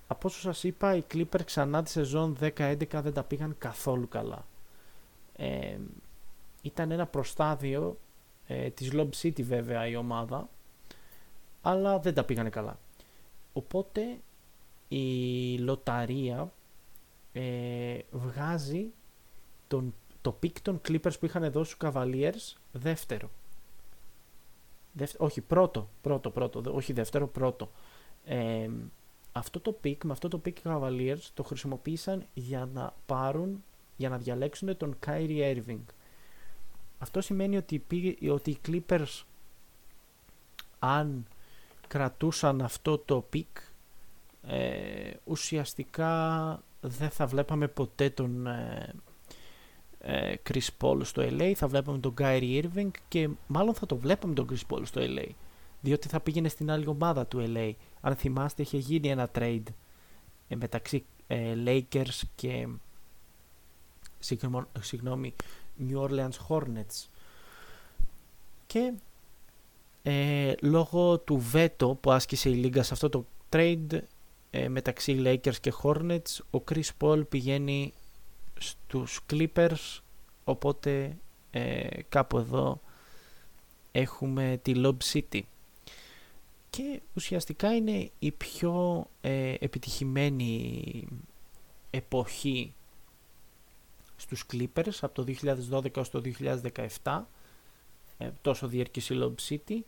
Από 0.06 0.28
όσο 0.28 0.40
σας 0.40 0.64
είπα, 0.64 0.96
οι 0.96 1.02
Clippers 1.12 1.44
ξανά 1.44 1.82
τη 1.82 1.90
σεζόν 1.90 2.36
10-11 2.40 2.86
δεν 2.90 3.12
τα 3.12 3.22
πήγαν 3.22 3.54
καθόλου 3.58 4.08
καλά. 4.08 4.46
Ε, 5.36 5.76
ήταν 6.62 6.90
ένα 6.90 7.06
προστάδιο 7.06 7.98
ε, 8.46 8.70
της 8.70 8.90
Lob 8.92 9.08
City 9.22 9.42
βέβαια 9.42 9.86
η 9.86 9.96
ομάδα, 9.96 10.48
αλλά 11.62 11.98
δεν 11.98 12.14
τα 12.14 12.24
πήγανε 12.24 12.50
καλά. 12.50 12.78
Οπότε 13.52 14.18
η 14.88 15.58
λοταρία 15.58 16.52
ε, 17.32 17.98
βγάζει 18.10 18.92
τον, 19.68 19.94
το 20.20 20.32
pick 20.32 20.60
των 20.60 20.80
Clippers 20.88 21.18
που 21.20 21.26
είχαν 21.26 21.50
δώσει 21.50 21.74
στους 21.74 21.90
Cavaliers 21.90 22.56
δεύτερο. 22.72 23.30
όχι, 25.18 25.40
πρώτο, 25.40 25.88
πρώτο, 26.00 26.30
πρώτο, 26.30 26.62
όχι 26.74 26.92
δεύτερο, 26.92 27.26
πρώτο. 27.26 27.70
Ε, 28.24 28.68
αυτό 29.36 29.60
το 29.60 29.76
pick, 29.84 29.96
με 30.04 30.12
αυτό 30.12 30.28
το 30.28 30.40
pick 30.44 30.58
οι 30.58 30.62
Cavaliers 30.64 31.18
το 31.34 31.42
χρησιμοποίησαν 31.42 32.26
για 32.34 32.68
να 32.72 32.94
πάρουν, 33.06 33.64
για 33.96 34.08
να 34.08 34.18
διαλέξουν 34.18 34.76
τον 34.76 34.96
Kyrie 35.06 35.56
Irving. 35.56 35.84
Αυτό 36.98 37.20
σημαίνει 37.20 37.56
ότι, 37.56 37.84
ότι 38.30 38.50
οι 38.50 38.58
Clippers 38.68 39.22
αν 40.78 41.26
κρατούσαν 41.88 42.62
αυτό 42.62 42.98
το 42.98 43.28
pick 43.32 43.60
ε, 44.42 45.10
ουσιαστικά 45.24 46.62
δεν 46.80 47.10
θα 47.10 47.26
βλέπαμε 47.26 47.68
ποτέ 47.68 48.10
τον 48.10 48.46
ε, 48.46 48.94
ε, 49.98 50.34
Chris 50.50 50.68
Paul 50.80 51.00
στο 51.04 51.22
LA, 51.22 51.52
θα 51.52 51.68
βλέπαμε 51.68 51.98
τον 51.98 52.14
Kyrie 52.18 52.64
Irving 52.64 52.90
και 53.08 53.28
μάλλον 53.46 53.74
θα 53.74 53.86
το 53.86 53.96
βλέπαμε 53.96 54.34
τον 54.34 54.48
Chris 54.50 54.74
Paul 54.74 54.82
στο 54.84 55.00
LA 55.04 55.28
διότι 55.84 56.08
θα 56.08 56.20
πήγαινε 56.20 56.48
στην 56.48 56.70
άλλη 56.70 56.86
ομάδα 56.86 57.26
του 57.26 57.52
LA. 57.54 57.72
Αν 58.00 58.14
θυμάστε 58.16 58.62
είχε 58.62 58.76
γίνει 58.76 59.08
ένα 59.08 59.30
trade 59.34 59.62
ε, 60.48 60.56
μεταξύ 60.56 61.04
ε, 61.26 61.54
Lakers 61.64 62.20
και 62.34 62.68
συγγνώμη, 64.80 65.34
New 65.88 66.08
Orleans 66.08 66.46
Hornets. 66.48 67.06
Και 68.66 68.92
ε, 70.02 70.52
λόγω 70.60 71.18
του 71.18 71.38
βέτο 71.38 71.98
που 72.00 72.10
άσκησε 72.10 72.48
η 72.48 72.54
Λίγκα 72.54 72.82
σε 72.82 72.92
αυτό 72.92 73.08
το 73.08 73.26
trade 73.50 73.98
ε, 74.50 74.68
μεταξύ 74.68 75.22
Lakers 75.24 75.56
και 75.60 75.72
Hornets 75.82 76.38
ο 76.50 76.62
Chris 76.70 76.88
Paul 76.98 77.28
πηγαίνει 77.28 77.92
στους 78.58 79.20
Clippers. 79.32 80.00
Οπότε 80.44 81.16
ε, 81.50 81.86
κάπου 82.08 82.38
εδώ 82.38 82.80
έχουμε 83.92 84.58
τη 84.62 84.72
Lob 84.76 84.96
City 85.12 85.40
και 86.74 87.00
ουσιαστικά 87.14 87.74
είναι 87.74 88.10
η 88.18 88.32
πιο 88.32 89.06
ε, 89.20 89.54
επιτυχημένη 89.58 91.08
εποχή 91.90 92.74
στους 94.16 94.46
Clippers 94.52 94.98
από 95.00 95.24
το 95.24 95.34
2012 95.70 95.96
έως 95.96 96.10
το 96.10 96.22
2017 97.02 97.22
ε, 98.18 98.30
τόσο 98.42 98.66
διέρχησε 98.66 99.14
η 99.14 99.18
Lob 99.20 99.34
City 99.48 99.78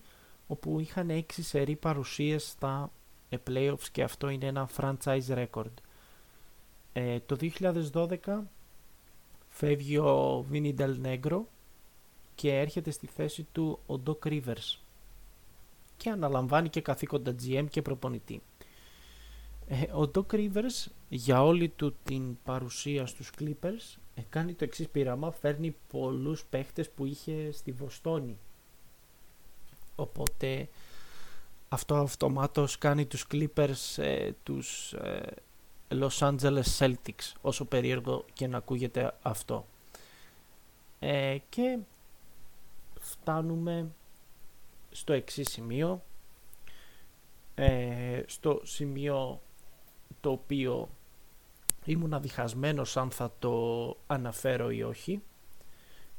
όπου 0.46 0.80
είχαν 0.80 1.10
έξι 1.10 1.42
σερή 1.42 1.76
παρουσίες 1.76 2.48
στα 2.48 2.90
ε, 3.28 3.36
playoffs 3.50 3.88
και 3.92 4.02
αυτό 4.02 4.28
είναι 4.28 4.46
ένα 4.46 4.68
franchise 4.76 5.46
record. 5.46 5.72
Ε, 6.92 7.20
το 7.20 7.36
2012 7.92 8.18
φεύγει 9.48 9.98
ο 9.98 10.44
Vinny 10.52 10.74
Del 10.78 10.94
Negro 11.02 11.40
και 12.34 12.58
έρχεται 12.58 12.90
στη 12.90 13.06
θέση 13.06 13.46
του 13.52 13.78
ο 13.86 14.00
Doc 14.06 14.28
Rivers 14.28 14.85
και 15.96 16.10
αναλαμβάνει 16.10 16.68
και 16.68 16.80
καθήκοντα 16.80 17.34
GM 17.42 17.66
και 17.70 17.82
προπονητή. 17.82 18.42
Ε, 19.68 19.82
ο 19.92 20.10
Doc 20.14 20.34
Rivers 20.34 20.86
για 21.08 21.44
όλη 21.44 21.68
του 21.68 21.96
την 22.04 22.36
παρουσία 22.44 23.06
στους 23.06 23.30
Clippers 23.38 23.98
ε, 24.14 24.22
κάνει 24.28 24.54
το 24.54 24.64
εξής 24.64 24.88
πείραμα, 24.88 25.30
φέρνει 25.30 25.76
πολλούς 25.90 26.44
παίχτες 26.44 26.90
που 26.90 27.04
είχε 27.04 27.50
στη 27.52 27.72
Βοστόνη. 27.72 28.38
Οπότε 29.94 30.68
αυτό 31.68 31.94
αυτομάτως 31.94 32.78
κάνει 32.78 33.06
τους 33.06 33.26
Clippers 33.30 34.02
ε, 34.02 34.30
τους 34.42 34.92
ε, 34.92 35.34
Los 35.88 36.18
Angeles 36.18 36.78
Celtics 36.78 37.32
όσο 37.40 37.64
περίεργο 37.64 38.24
και 38.32 38.46
να 38.46 38.56
ακούγεται 38.56 39.14
αυτό. 39.22 39.66
Ε, 40.98 41.36
και 41.48 41.78
φτάνουμε 43.00 43.90
στο 44.96 45.12
εξής 45.12 45.48
σημείο. 45.50 46.02
Ε, 47.54 48.22
στο 48.26 48.60
σημείο 48.64 49.40
το 50.20 50.30
οποίο 50.30 50.88
ήμουν 51.84 52.14
αδιχασμένος 52.14 52.96
αν 52.96 53.10
θα 53.10 53.32
το 53.38 53.96
αναφέρω 54.06 54.70
ή 54.70 54.82
όχι. 54.82 55.22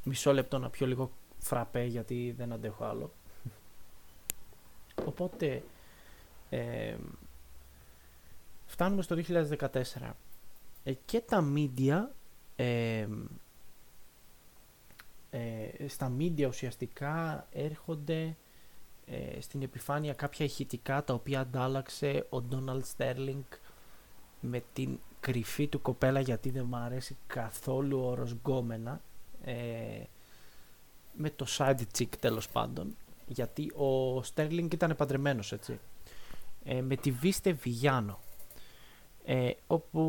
Μισό 0.03 0.33
λεπτό 0.33 0.57
να 0.57 0.69
πιω 0.69 0.87
λίγο 0.87 1.11
φραπέ 1.37 1.83
γιατί 1.83 2.33
δεν 2.37 2.53
αντέχω 2.53 2.83
άλλο. 2.85 3.11
Οπότε 5.05 5.63
ε, 6.49 6.95
φτάνουμε 8.65 9.01
στο 9.01 9.15
2014 9.27 10.11
ε, 10.83 10.93
και 10.93 11.19
τα 11.19 11.51
media 11.55 12.03
ε, 12.55 13.07
ε, 15.29 15.87
στα 15.87 16.11
media 16.19 16.47
ουσιαστικά 16.47 17.47
έρχονται 17.51 18.35
ε, 19.11 19.41
στην 19.41 19.61
επιφάνεια 19.61 20.13
κάποια 20.13 20.45
ηχητικά 20.45 21.03
τα 21.03 21.13
οποία 21.13 21.39
αντάλλαξε 21.39 22.25
ο 22.29 22.37
Donald 22.51 22.81
Sterling 22.97 23.57
με 24.39 24.63
την 24.73 24.99
κρυφή 25.19 25.67
του 25.67 25.81
κοπέλα 25.81 26.19
γιατί 26.19 26.49
δεν 26.49 26.65
μου 26.69 26.75
αρέσει 26.75 27.17
καθόλου 27.27 27.99
ο 27.99 28.09
όρος 28.09 28.31
γκόμενα 28.31 29.01
ε, 29.43 30.03
με 31.13 31.29
το 31.29 31.45
side 31.49 31.81
chick 31.97 32.15
τέλος 32.19 32.49
πάντων 32.49 32.95
γιατί 33.27 33.71
ο 33.71 34.17
Sterling 34.17 34.73
ήταν 34.73 34.95
παντρεμένος 34.95 35.51
έτσι. 35.51 35.79
Ε, 36.63 36.81
με 36.81 36.95
τη 36.95 37.11
Βίστε 37.11 37.51
Βιγιάνο 37.51 38.19
ε, 39.25 39.51
όπου 39.67 40.01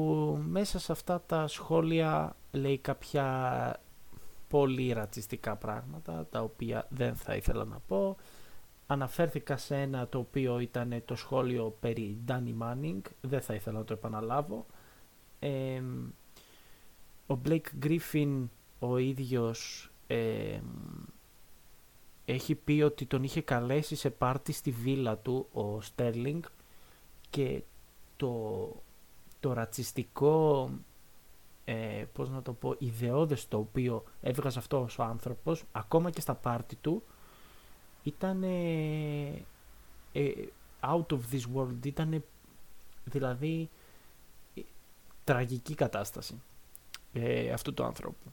μέσα 0.46 0.78
σε 0.78 0.92
αυτά 0.92 1.20
τα 1.26 1.46
σχόλια 1.46 2.36
λέει 2.50 2.78
κάποια 2.78 3.80
πολύ 4.48 4.92
ρατσιστικά 4.92 5.56
πράγματα 5.56 6.26
τα 6.30 6.42
οποία 6.42 6.86
δεν 6.88 7.16
θα 7.16 7.34
ήθελα 7.34 7.64
να 7.64 7.78
πω 7.86 8.16
αναφέρθηκα 8.90 9.56
σε 9.56 9.76
ένα 9.76 10.08
το 10.08 10.18
οποίο 10.18 10.58
ήταν 10.58 11.02
το 11.04 11.14
σχόλιο 11.14 11.76
περί 11.80 12.18
Danny 12.28 12.54
Manning. 12.62 13.00
Δεν 13.20 13.40
θα 13.40 13.54
ήθελα 13.54 13.78
να 13.78 13.84
το 13.84 13.92
επαναλάβω. 13.92 14.66
Ε, 15.38 15.82
ο 17.26 17.38
Blake 17.44 17.84
Griffin 17.84 18.46
ο 18.78 18.98
ίδιος 18.98 19.90
ε, 20.06 20.60
έχει 22.24 22.54
πει 22.54 22.82
ότι 22.82 23.06
τον 23.06 23.22
είχε 23.22 23.40
καλέσει 23.40 23.94
σε 23.94 24.10
πάρτι 24.10 24.52
στη 24.52 24.70
βίλα 24.70 25.16
του 25.16 25.48
ο 25.52 25.80
Στέρλινγκ 25.80 26.42
και 27.30 27.62
το, 28.16 28.68
το 29.40 29.52
ρατσιστικό 29.52 30.70
ε, 31.64 32.04
πώς 32.12 32.30
να 32.30 32.42
το 32.42 32.52
πω 32.52 32.74
ιδεώδες 32.78 33.48
το 33.48 33.58
οποίο 33.58 34.04
έβγαζε 34.20 34.58
αυτός 34.58 34.98
ο 34.98 35.02
άνθρωπος 35.02 35.64
ακόμα 35.72 36.10
και 36.10 36.20
στα 36.20 36.34
πάρτι 36.34 36.76
του 36.76 37.02
ήταν 38.02 38.42
ε, 38.42 40.32
out 40.80 41.06
of 41.06 41.20
this 41.32 41.42
world 41.54 41.84
ήταν 41.86 42.24
δηλαδή 43.04 43.68
τραγική 45.24 45.74
κατάσταση 45.74 46.40
ε, 47.12 47.50
αυτού 47.50 47.74
του 47.74 47.84
άνθρωπου 47.84 48.32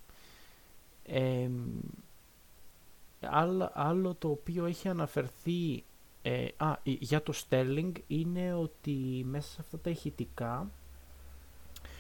άλλο, 3.22 3.72
άλλο 3.74 4.14
το 4.14 4.30
οποίο 4.30 4.66
έχει 4.66 4.88
αναφερθεί 4.88 5.84
ε, 6.22 6.48
α, 6.58 6.74
για 6.84 7.24
το 7.24 7.34
Sterling 7.36 7.92
είναι 8.08 8.54
ότι 8.54 9.26
μέσα 9.30 9.50
σε 9.50 9.58
αυτά 9.60 9.78
τα 9.80 9.90
ηχητικά 9.90 10.72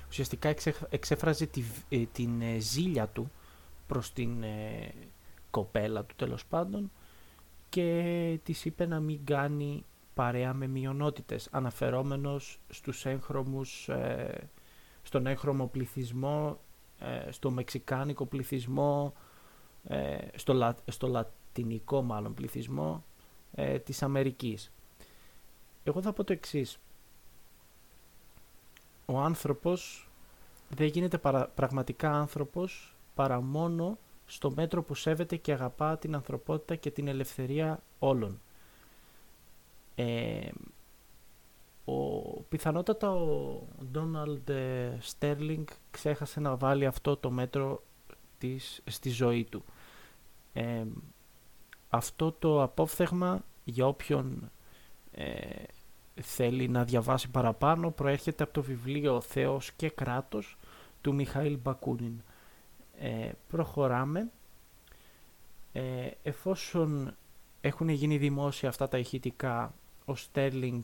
ουσιαστικά 0.09 0.53
εξέφραζε 0.89 1.45
τη, 1.45 1.63
ε, 1.89 2.05
την 2.11 2.41
ε, 2.41 2.59
ζήλια 2.59 3.07
του 3.07 3.31
προς 3.87 4.13
την 4.13 4.43
κοπέλα 5.49 6.03
του 6.03 6.15
τέλος 6.15 6.45
πάντων 6.45 6.91
και 7.75 8.39
της 8.43 8.65
είπε 8.65 8.85
να 8.85 8.99
μην 8.99 9.25
κάνει 9.25 9.85
παρέα 10.13 10.53
με 10.53 10.67
μειονότητες 10.67 11.47
αναφερόμενος 11.51 12.59
στους 12.69 13.05
έγχρωμους, 13.05 13.89
στον 15.01 15.27
έγχρωμο 15.27 15.67
πληθυσμό, 15.67 16.59
στο 17.29 17.51
μεξικάνικο 17.51 18.25
πληθυσμό, 18.25 19.13
ε, 19.87 20.17
στο, 20.35 20.75
στο 20.87 21.07
λατινικό 21.07 22.01
μάλλον 22.01 22.33
πληθυσμό 22.33 23.03
ε, 23.51 23.79
της 23.79 24.03
Αμερικής. 24.03 24.71
Εγώ 25.83 26.01
θα 26.01 26.13
πω 26.13 26.23
το 26.23 26.33
εξής. 26.33 26.77
Ο 29.05 29.19
άνθρωπος 29.19 30.09
δεν 30.69 30.87
γίνεται 30.87 31.17
πραγματικά 31.55 32.11
άνθρωπος 32.11 32.95
παρά 33.15 33.41
μόνο 33.41 33.97
στο 34.25 34.51
μέτρο 34.51 34.83
που 34.83 34.95
σέβεται 34.95 35.35
και 35.35 35.51
αγαπά 35.51 35.97
την 35.97 36.15
ανθρωπότητα 36.15 36.75
και 36.75 36.91
την 36.91 37.07
ελευθερία 37.07 37.83
όλων. 37.99 38.39
Ε, 39.95 40.49
ο, 41.85 41.95
πιθανότατα 42.49 43.11
ο 43.11 43.61
Ντόναλντ 43.91 44.49
Στέρλινγκ 44.99 45.67
ξέχασε 45.91 46.39
να 46.39 46.55
βάλει 46.55 46.85
αυτό 46.85 47.17
το 47.17 47.31
μέτρο 47.31 47.83
της, 48.37 48.81
στη 48.85 49.09
ζωή 49.09 49.43
του 49.43 49.63
αυτό 51.95 52.31
το 52.31 52.63
απόφθεγμα 52.63 53.43
για 53.63 53.87
όποιον 53.87 54.51
ε, 55.11 55.63
θέλει 56.21 56.67
να 56.67 56.83
διαβάσει 56.83 57.29
παραπάνω 57.29 57.91
προέρχεται 57.91 58.43
από 58.43 58.53
το 58.53 58.61
βιβλίο 58.61 59.21
«Θεός 59.21 59.71
και 59.71 59.89
κράτος» 59.89 60.57
του 61.01 61.13
Μιχαήλ 61.13 61.57
Μπακούνιν. 61.61 62.21
Ε, 62.99 63.31
προχωράμε. 63.47 64.31
Ε, 65.71 66.09
εφόσον 66.23 67.15
έχουν 67.61 67.89
γίνει 67.89 68.17
δημόσια 68.17 68.69
αυτά 68.69 68.87
τα 68.87 68.97
ηχητικά, 68.97 69.73
ο 70.05 70.15
Στέρλινγκ 70.15 70.83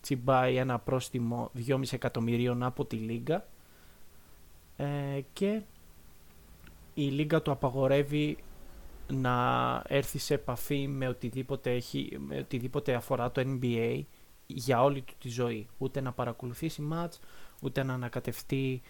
τσιμπάει 0.00 0.56
ένα 0.56 0.78
πρόστιμο 0.78 1.50
2,5 1.66 1.82
εκατομμυρίων 1.90 2.62
από 2.62 2.84
τη 2.84 2.96
Λίγκα 2.96 3.46
ε, 4.76 5.20
και 5.32 5.62
η 6.94 7.02
Λίγκα 7.02 7.42
του 7.42 7.50
απαγορεύει 7.50 8.38
να 9.12 9.82
έρθει 9.86 10.18
σε 10.18 10.34
επαφή 10.34 10.88
με 10.88 11.08
οτιδήποτε, 11.08 11.70
έχει, 11.70 12.16
με 12.26 12.38
οτιδήποτε 12.38 12.94
αφορά 12.94 13.30
το 13.30 13.42
NBA 13.46 14.02
για 14.46 14.82
όλη 14.82 15.02
του 15.02 15.14
τη 15.18 15.28
ζωή. 15.28 15.66
Ούτε 15.78 16.00
να 16.00 16.12
παρακολουθήσει 16.12 16.82
μάτς, 16.82 17.20
ούτε 17.60 17.82
να 17.82 17.94
ανακατευτεί 17.94 18.82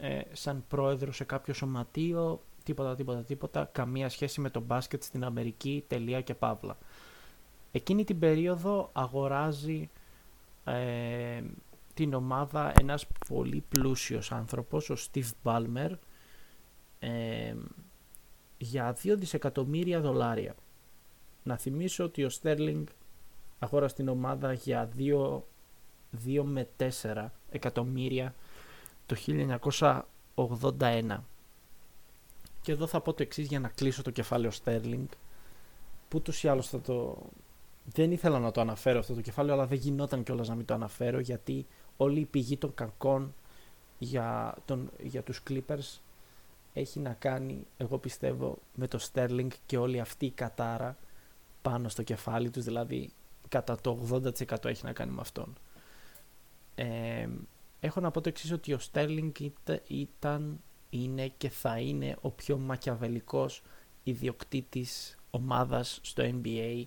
ε, 0.00 0.20
σαν 0.32 0.64
πρόεδρο 0.68 1.12
σε 1.12 1.24
κάποιο 1.24 1.54
σωματείο, 1.54 2.42
τίποτα, 2.64 2.94
τίποτα, 2.94 3.22
τίποτα, 3.22 3.68
καμία 3.72 4.08
σχέση 4.08 4.40
με 4.40 4.50
το 4.50 4.60
μπάσκετ 4.60 5.02
στην 5.02 5.24
Αμερική, 5.24 5.84
τελεία 5.86 6.20
και 6.20 6.34
παύλα. 6.34 6.78
Εκείνη 7.72 8.04
την 8.04 8.18
περίοδο 8.18 8.90
αγοράζει 8.92 9.90
ε, 10.64 11.42
την 11.94 12.14
ομάδα 12.14 12.72
ένας 12.80 13.06
πολύ 13.28 13.64
πλούσιος 13.68 14.32
άνθρωπος, 14.32 14.90
ο 14.90 14.96
Steve 14.96 15.30
Ballmer, 15.42 15.90
ε, 16.98 17.54
για 18.58 18.96
2 19.02 19.14
δισεκατομμύρια 19.16 20.00
δολάρια. 20.00 20.54
Να 21.42 21.56
θυμίσω 21.56 22.04
ότι 22.04 22.24
ο 22.24 22.28
Στέρλινγκ 22.28 22.86
αγόρασε 23.58 23.94
την 23.94 24.08
ομάδα 24.08 24.52
για 24.52 24.88
2, 24.98 25.42
2 26.26 26.42
με 26.42 26.68
4 26.76 27.26
εκατομμύρια 27.50 28.34
το 29.08 29.16
1981. 30.78 31.18
Και 32.60 32.72
εδώ 32.72 32.86
θα 32.86 33.00
πω 33.00 33.12
το 33.12 33.22
εξής 33.22 33.46
για 33.46 33.60
να 33.60 33.68
κλείσω 33.68 34.02
το 34.02 34.10
κεφάλαιο 34.10 34.50
Στέρλινγκ 34.50 35.06
που 36.08 36.20
τους 36.20 36.42
ή 36.42 36.48
άλλως 36.48 36.68
θα 36.68 36.80
το... 36.80 37.18
Δεν 37.84 38.12
ήθελα 38.12 38.38
να 38.38 38.50
το 38.50 38.60
αναφέρω 38.60 38.98
αυτό 38.98 39.14
το 39.14 39.20
κεφάλαιο 39.20 39.54
αλλά 39.54 39.66
δεν 39.66 39.78
γινόταν 39.78 40.22
κιόλας 40.22 40.48
να 40.48 40.54
μην 40.54 40.64
το 40.64 40.74
αναφέρω 40.74 41.20
γιατί 41.20 41.66
όλη 41.96 42.20
η 42.20 42.24
πηγή 42.24 42.56
των 42.56 42.74
κακών 42.74 43.34
για, 43.98 44.54
τον, 44.64 44.90
για 45.02 45.22
τους 45.22 45.42
Clippers 45.48 45.98
έχει 46.72 46.98
να 46.98 47.12
κάνει, 47.12 47.66
εγώ 47.76 47.98
πιστεύω, 47.98 48.58
με 48.74 48.86
το 48.86 48.98
Sterling 49.12 49.48
και 49.66 49.76
όλη 49.76 50.00
αυτή 50.00 50.26
η 50.26 50.30
κατάρα 50.30 50.96
πάνω 51.62 51.88
στο 51.88 52.02
κεφάλι 52.02 52.50
τους, 52.50 52.64
δηλαδή 52.64 53.10
κατά 53.48 53.80
το 53.80 53.98
80% 54.48 54.64
έχει 54.64 54.84
να 54.84 54.92
κάνει 54.92 55.12
με 55.12 55.20
αυτόν. 55.20 55.54
Ε, 56.74 57.28
έχω 57.80 58.00
να 58.00 58.10
πω 58.10 58.20
το 58.20 58.28
εξής 58.28 58.52
ότι 58.52 58.72
ο 58.72 58.78
Sterling 58.92 59.50
ήταν, 59.86 60.60
είναι 60.90 61.28
και 61.28 61.48
θα 61.48 61.78
είναι 61.78 62.16
ο 62.20 62.30
πιο 62.30 62.58
μακιαβελικός 62.58 63.62
ιδιοκτήτης 64.02 65.16
ομάδας 65.30 66.00
στο 66.02 66.22
NBA 66.24 66.84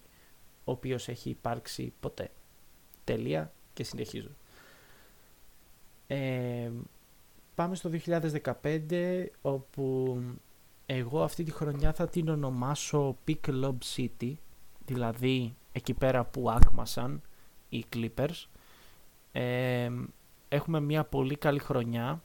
ο 0.64 0.72
οποίος 0.72 1.08
έχει 1.08 1.30
υπάρξει 1.30 1.94
ποτέ. 2.00 2.32
Τελεία 3.04 3.54
και 3.74 3.84
συνεχίζω. 3.84 4.30
Ε, 6.08 6.72
πάμε 7.56 7.76
στο 7.76 7.90
2015 8.62 9.26
όπου 9.42 10.18
εγώ 10.86 11.24
αυτή 11.24 11.44
τη 11.44 11.52
χρονιά 11.52 11.94
θα 11.94 12.08
την 12.08 12.30
ονομάσω 12.30 13.18
Peak 13.28 13.64
Lob 13.64 13.78
City 13.96 14.34
δηλαδή 14.86 15.56
εκεί 15.72 15.94
πέρα 15.94 16.26
που 16.26 16.50
άκμασαν 16.50 17.22
οι 17.70 17.86
Clippers 17.96 18.46
ε, 19.32 19.90
έχουμε 20.52 20.80
μια 20.80 21.04
πολύ 21.04 21.36
καλή 21.36 21.60
χρονιά. 21.60 22.22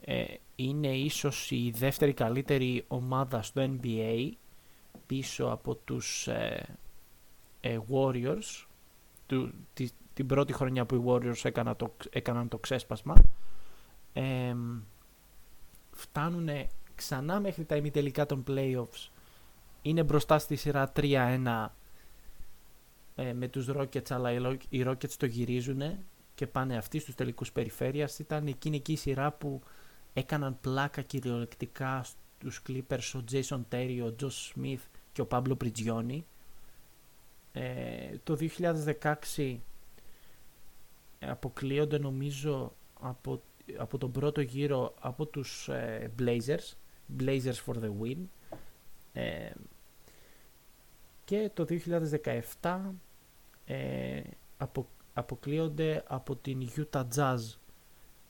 Ε, 0.00 0.24
είναι 0.56 0.96
ίσως 0.96 1.50
η 1.50 1.72
δεύτερη 1.76 2.12
καλύτερη 2.12 2.84
ομάδα 2.88 3.42
στο 3.42 3.78
NBA 3.82 4.30
πίσω 5.06 5.46
από 5.46 5.74
τους 5.74 6.26
ε, 6.28 6.76
ε, 7.60 7.78
Warriors. 7.90 8.66
Του, 9.26 9.52
την 10.14 10.26
πρώτη 10.26 10.52
χρονιά 10.52 10.84
που 10.86 10.94
οι 10.94 11.02
Warriors 11.06 11.40
έκαναν 11.42 11.76
το, 11.76 11.94
έκαναν 12.10 12.48
το 12.48 12.58
ξέσπασμα. 12.58 13.14
Ε, 14.12 14.54
φτάνουν 15.92 16.48
ξανά 16.94 17.40
μέχρι 17.40 17.64
τα 17.64 17.76
ημιτελικά 17.76 18.26
των 18.26 18.44
playoffs. 18.48 19.08
Είναι 19.82 20.02
μπροστά 20.02 20.38
στη 20.38 20.56
σειρά 20.56 20.92
3-1 20.96 21.66
ε, 23.14 23.32
με 23.32 23.48
τους 23.48 23.68
Rockets 23.70 24.10
αλλά 24.10 24.32
οι 24.68 24.84
Rockets 24.86 25.12
το 25.18 25.26
γυρίζουν 25.26 25.82
και 26.38 26.46
πάνε 26.46 26.76
αυτοί 26.76 26.98
στους 26.98 27.14
τελικούς 27.14 27.52
περιφέρειας. 27.52 28.18
Ήταν 28.18 28.46
εκείνη 28.46 28.76
εκεί 28.76 28.92
η 28.92 28.96
σειρά 28.96 29.32
που 29.32 29.62
έκαναν 30.12 30.58
πλάκα 30.60 31.02
κυριολεκτικά 31.02 32.04
στους 32.04 32.62
Clippers 32.68 33.12
ο 33.14 33.24
Jason 33.30 33.60
Terry, 33.70 34.10
ο 34.10 34.14
Josh 34.20 34.52
Smith 34.54 34.84
και 35.12 35.20
ο 35.20 35.28
Pablo 35.30 35.56
Prigioni. 35.56 36.20
Ε, 37.52 38.18
το 38.24 38.38
2016 39.34 39.56
αποκλείονται 41.20 41.98
νομίζω 41.98 42.72
από, 43.00 43.42
από 43.76 43.98
τον 43.98 44.12
πρώτο 44.12 44.40
γύρο 44.40 44.94
από 45.00 45.26
τους 45.26 45.68
ε, 45.68 46.10
Blazers 46.18 46.74
Blazers 47.18 47.58
for 47.66 47.74
the 47.74 47.90
win. 48.02 48.18
Ε, 49.12 49.50
και 51.24 51.50
το 51.54 51.66
2017 52.60 52.78
ε, 53.64 54.20
απο, 54.56 54.88
αποκλείονται 55.18 56.04
από 56.06 56.36
την 56.36 56.68
Utah 56.76 57.04
Jazz 57.16 57.38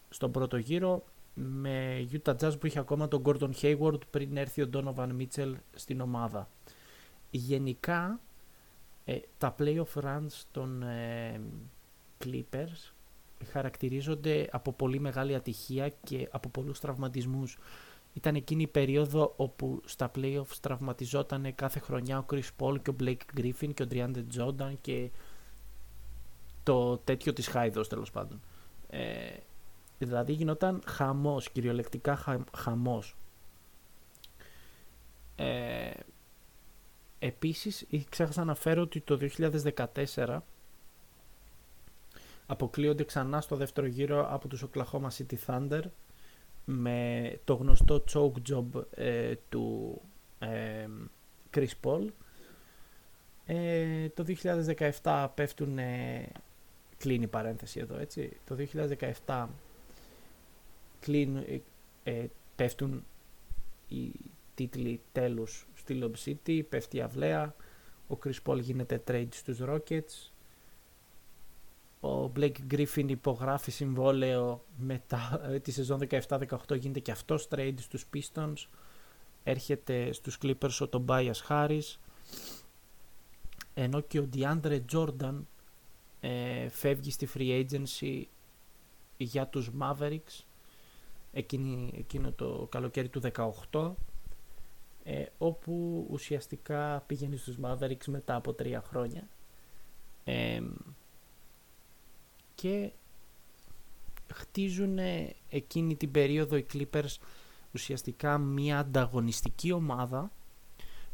στον 0.08 0.30
πρώτο 0.30 0.56
γύρο 0.56 1.04
με 1.34 2.08
Utah 2.12 2.36
Jazz 2.36 2.60
που 2.60 2.66
είχε 2.66 2.78
ακόμα 2.78 3.08
τον 3.08 3.22
Gordon 3.24 3.50
Hayward 3.60 3.98
πριν 4.10 4.36
έρθει 4.36 4.62
ο 4.62 4.68
Donovan 4.72 5.08
Mitchell 5.18 5.52
στην 5.74 6.00
ομάδα. 6.00 6.48
Γενικά 7.30 8.20
ε, 9.04 9.18
τα 9.38 9.54
playoff 9.58 10.02
runs 10.02 10.42
των 10.52 10.82
ε, 10.82 11.40
Clippers 12.24 12.92
χαρακτηρίζονται 13.44 14.48
από 14.52 14.72
πολύ 14.72 15.00
μεγάλη 15.00 15.34
ατυχία 15.34 15.88
και 15.88 16.28
από 16.30 16.48
πολλούς 16.48 16.80
τραυματισμούς. 16.80 17.58
Ήταν 18.12 18.34
εκείνη 18.34 18.62
η 18.62 18.66
περίοδο 18.66 19.32
όπου 19.36 19.80
στα 19.84 20.10
playoffs 20.14 20.56
τραυματιζόταν 20.60 21.54
κάθε 21.54 21.78
χρονιά 21.78 22.18
ο 22.18 22.24
Chris 22.30 22.48
Paul 22.58 22.80
και 22.82 22.90
ο 22.90 22.96
Blake 23.00 23.40
Griffin 23.40 23.74
και 23.74 23.82
ο 23.82 23.86
DeAndre 23.90 24.24
Jordan 24.38 24.72
και 24.80 25.10
το 26.68 26.98
τέτοιο 26.98 27.32
της 27.32 27.46
Χάιδος 27.46 27.88
τέλος 27.88 28.10
πάντων. 28.10 28.40
Ε, 28.88 29.36
δηλαδή 29.98 30.32
γινόταν 30.32 30.82
χαμός, 30.86 31.50
κυριολεκτικά 31.50 32.16
χα, 32.16 32.44
χαμός. 32.56 33.16
Ε, 35.36 35.90
επίσης 37.18 37.86
ξέχασα 38.08 38.44
να 38.44 38.54
φέρω 38.54 38.82
ότι 38.82 39.00
το 39.00 39.18
2014 40.14 40.38
αποκλείονται 42.46 43.04
ξανά 43.04 43.40
στο 43.40 43.56
δεύτερο 43.56 43.86
γύρο 43.86 44.26
από 44.30 44.48
τους 44.48 44.64
Oklahoma 44.64 45.08
City 45.18 45.36
Thunder 45.46 45.82
με 46.64 47.32
το 47.44 47.54
γνωστό 47.54 48.04
choke 48.12 48.52
job 48.52 48.82
ε, 48.90 49.34
του 49.48 50.00
ε, 50.38 50.86
Chris 51.54 51.72
Paul. 51.84 52.06
Ε, 53.46 54.08
το 54.08 54.24
2017 55.02 55.28
πέφτουν, 55.34 55.78
κλείνει 56.98 57.24
η 57.24 57.26
παρένθεση 57.26 57.80
εδώ 57.80 57.98
έτσι, 57.98 58.36
το 58.44 58.56
2017 59.26 59.46
κλείνουν, 61.00 61.44
πέφτουν 62.56 63.04
οι 63.88 64.12
τίτλοι 64.54 65.00
τέλους 65.12 65.66
στη 65.74 65.98
Lob 66.02 66.12
City, 66.24 66.60
πέφτει 66.68 66.96
η 66.96 67.00
αυλαία, 67.00 67.54
ο 68.08 68.18
Chris 68.24 68.36
Paul 68.44 68.60
γίνεται 68.60 69.02
trade 69.06 69.28
στους 69.30 69.58
Rockets, 69.60 70.30
ο 72.00 72.32
Blake 72.36 72.56
Griffin 72.70 73.04
υπογράφει 73.06 73.70
συμβόλαιο 73.70 74.64
μετά 74.76 75.40
ε, 75.50 75.58
τη 75.58 75.70
σεζόν 75.70 76.00
17-18 76.28 76.78
γίνεται 76.78 77.00
και 77.00 77.10
αυτός 77.10 77.48
trade 77.50 77.74
στους 77.78 78.06
Pistons 78.14 78.66
έρχεται 79.44 80.12
στους 80.12 80.38
Clippers 80.42 80.78
ο 80.80 80.88
Tobias 80.92 81.46
Harris 81.48 81.96
ενώ 83.74 84.00
και 84.00 84.18
ο 84.18 84.28
DeAndre 84.34 84.80
Jordan 84.92 85.34
ε, 86.20 86.68
φεύγει 86.68 87.10
στη 87.10 87.28
free 87.34 87.66
agency 87.66 88.22
για 89.16 89.46
τους 89.46 89.70
Mavericks. 89.80 90.44
Εκείνη, 91.32 91.92
εκείνο 91.98 92.32
το 92.32 92.66
καλοκαίρι 92.70 93.08
του 93.08 93.20
18 93.70 93.92
ε, 95.04 95.24
όπου 95.38 96.06
ουσιαστικά 96.10 97.00
πηγαίνει 97.06 97.36
στους 97.36 97.56
Mavericks 97.62 98.04
μετά 98.06 98.34
από 98.34 98.52
τρία 98.52 98.80
χρόνια. 98.80 99.28
Ε, 100.24 100.62
και 102.54 102.92
χτίζουν 104.32 104.98
εκείνη 105.48 105.96
την 105.96 106.10
περίοδο 106.10 106.56
οι 106.56 106.66
Clippers 106.72 107.16
ουσιαστικά 107.72 108.38
μια 108.38 108.78
ανταγωνιστική 108.78 109.72
ομάδα 109.72 110.32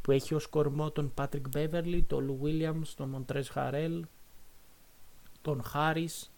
που 0.00 0.12
έχει 0.12 0.34
ως 0.34 0.46
κορμό 0.46 0.90
τον 0.90 1.14
Patrick 1.18 1.42
Beverly, 1.54 2.00
τον 2.06 2.28
Lou 2.30 2.44
Williams, 2.46 2.86
τον 2.96 3.26
Montrez 3.26 3.44
Harrell, 3.54 4.00
τον 5.44 5.62
Harris, 5.74 6.28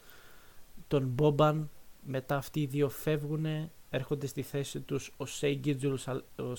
τον 0.88 1.14
Boban. 1.18 1.64
Μετά 2.08 2.36
αυτοί 2.36 2.60
οι 2.60 2.66
δύο 2.66 2.88
φεύγουν, 2.88 3.46
έρχονται 3.90 4.26
στη 4.26 4.42
θέση 4.42 4.80
τους 4.80 5.12
ο 5.16 5.24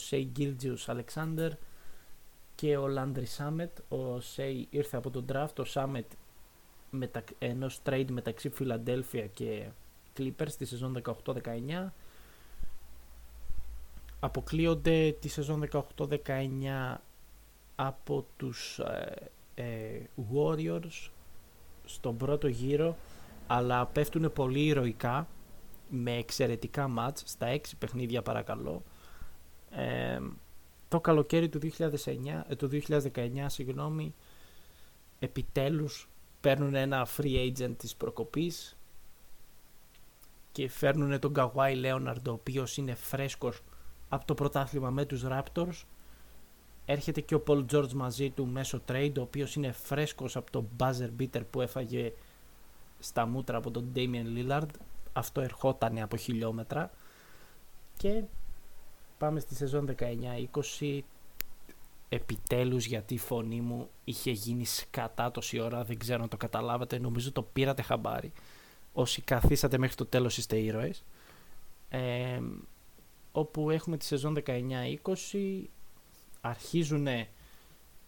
Shea 0.10 0.28
Gilgius 0.38 0.86
Alexander 0.86 1.50
και 2.56 2.78
ο 2.78 2.88
Landry 2.98 3.26
Summit. 3.38 3.98
Ο 3.98 4.18
Shea 4.18 4.64
ήρθε 4.70 4.98
από 4.98 5.10
τον 5.10 5.26
draft, 5.32 5.60
ο 5.60 5.64
Summit 5.74 6.06
μετα... 6.90 7.24
ενός 7.40 7.82
trade 7.86 8.08
μεταξύ 8.10 8.50
Φιλαντέλφια 8.50 9.28
και 9.28 9.68
Clippers 10.18 10.50
στη 10.50 10.66
σεζόν 10.66 11.02
18-19 11.26 11.88
αποκλείονται 14.20 15.16
τη 15.20 15.28
σεζόν 15.28 15.68
18-19 15.98 16.96
από 17.76 18.26
τους 18.38 18.80
ε, 18.80 19.30
ε, 19.56 20.00
Warriors 20.34 21.10
στον 21.88 22.18
πρώτο 22.18 22.48
γύρο 22.48 22.98
αλλά 23.48 23.86
πέφτουν 23.86 24.34
πολύ 24.34 24.66
ηρωικά 24.66 25.28
με 25.90 26.12
εξαιρετικά 26.12 26.88
μάτς 26.88 27.24
στα 27.26 27.46
έξι 27.46 27.76
παιχνίδια 27.76 28.22
παρακαλώ. 28.22 28.84
Ε, 29.72 30.20
το 30.88 31.00
καλοκαίρι 31.00 31.50
του, 31.50 31.60
2009, 31.60 32.46
ε, 32.48 32.56
του 32.56 32.70
2019 33.14 33.46
συγγνώμη 33.46 34.14
επιτέλους 35.20 36.10
παίρνουν 36.42 36.76
ένα 36.76 37.08
free 37.18 37.52
agent 37.52 37.74
της 37.78 37.96
προκοπής 37.96 38.78
και 40.52 40.70
φέρνουν 40.70 41.20
τον 41.20 41.34
Kawhi 41.36 41.86
Leonard 41.86 42.22
ο 42.28 42.32
οποίος 42.32 42.78
είναι 42.78 42.96
φρέσκος 42.96 43.62
από 44.10 44.26
το 44.26 44.34
πρωτάθλημα 44.34 44.90
με 44.90 45.06
τους 45.06 45.24
Raptors 45.26 45.84
έρχεται 46.90 47.22
και 47.22 47.36
ο 47.36 47.44
Paul 47.48 47.66
George 47.72 47.92
μαζί 47.92 48.30
του 48.30 48.48
μέσω 48.48 48.82
trade 48.88 49.14
ο 49.18 49.22
οποίος 49.22 49.56
είναι 49.56 49.72
φρέσκος 49.72 50.36
από 50.36 50.52
το 50.52 50.66
buzzer 50.78 51.10
beater 51.20 51.42
που 51.52 51.62
έφαγε 51.62 52.14
στα 53.00 53.26
μούτρα 53.26 53.58
από 53.58 53.72
τον 53.72 53.92
Damian 53.96 54.26
Lillard 54.38 54.68
αυτό 55.14 55.42
ερχόταν 55.42 56.00
από 56.00 56.18
χιλιόμετρα 56.18 56.92
και 57.98 58.24
πάμε 59.18 59.40
στη 59.40 59.56
σεζόν 59.56 59.96
19-20 60.80 61.00
επιτέλους 62.10 62.86
γιατί 62.86 63.14
η 63.14 63.18
φωνή 63.18 63.62
μου 63.62 63.90
είχε 64.04 64.32
γίνει 64.32 64.66
σκατά 64.66 65.32
τόση 65.32 65.60
ώρα, 65.60 65.84
δεν 65.84 65.98
ξέρω 65.98 66.24
αν 66.24 66.30
το 66.30 66.38
καταλάβατε, 66.38 67.00
νομίζω 67.00 67.32
το 67.32 67.42
πήρατε 67.42 67.82
χαμπάρι. 67.82 68.32
Όσοι 68.94 69.22
καθίσατε 69.22 69.78
μέχρι 69.78 69.96
το 69.96 70.06
τέλος 70.06 70.38
είστε 70.38 70.58
ήρωες. 70.58 71.04
Ε, 71.90 72.40
όπου 73.32 73.70
έχουμε 73.70 73.98
τη 73.98 74.06
σεζόν 74.06 74.38
19-20, 74.46 75.64
αρχίζουν 76.42 77.08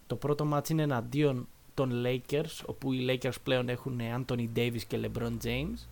το 0.07 0.15
πρώτο 0.15 0.45
μάτς 0.45 0.69
είναι 0.69 0.81
εναντίον 0.81 1.47
των 1.73 2.03
Lakers, 2.05 2.63
όπου 2.65 2.93
οι 2.93 3.05
Lakers 3.09 3.41
πλέον 3.43 3.69
έχουν 3.69 3.99
Anthony 3.99 4.47
Davis 4.55 4.81
και 4.87 4.99
LeBron 5.03 5.37
James 5.43 5.87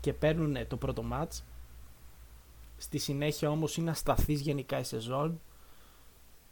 και 0.00 0.12
παίρνουν 0.12 0.56
το 0.68 0.76
πρώτο 0.76 1.02
μάτς. 1.02 1.44
Στη 2.76 2.98
συνέχεια 2.98 3.50
όμως 3.50 3.76
είναι 3.76 3.90
ασταθής 3.90 4.40
γενικά 4.40 4.78
η 4.78 4.84
σεζόν. 4.84 5.40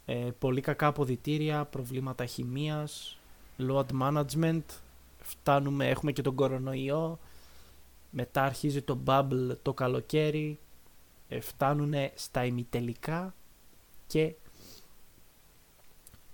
Ε, 0.05 0.29
πολύ 0.39 0.61
κακά 0.61 0.87
αποδητήρια, 0.87 1.65
προβλήματα 1.65 2.25
χημίας, 2.25 3.17
load 3.59 3.85
management, 4.01 4.63
φτάνουμε, 5.19 5.89
έχουμε 5.89 6.11
και 6.11 6.21
τον 6.21 6.35
κορονοϊό, 6.35 7.19
μετά 8.09 8.43
αρχίζει 8.43 8.81
το 8.81 8.99
bubble 9.05 9.55
το 9.61 9.73
καλοκαίρι, 9.73 10.59
ε, 11.27 11.39
φτάνουν 11.39 11.93
στα 12.15 12.45
ημιτελικά 12.45 13.33
και 14.07 14.33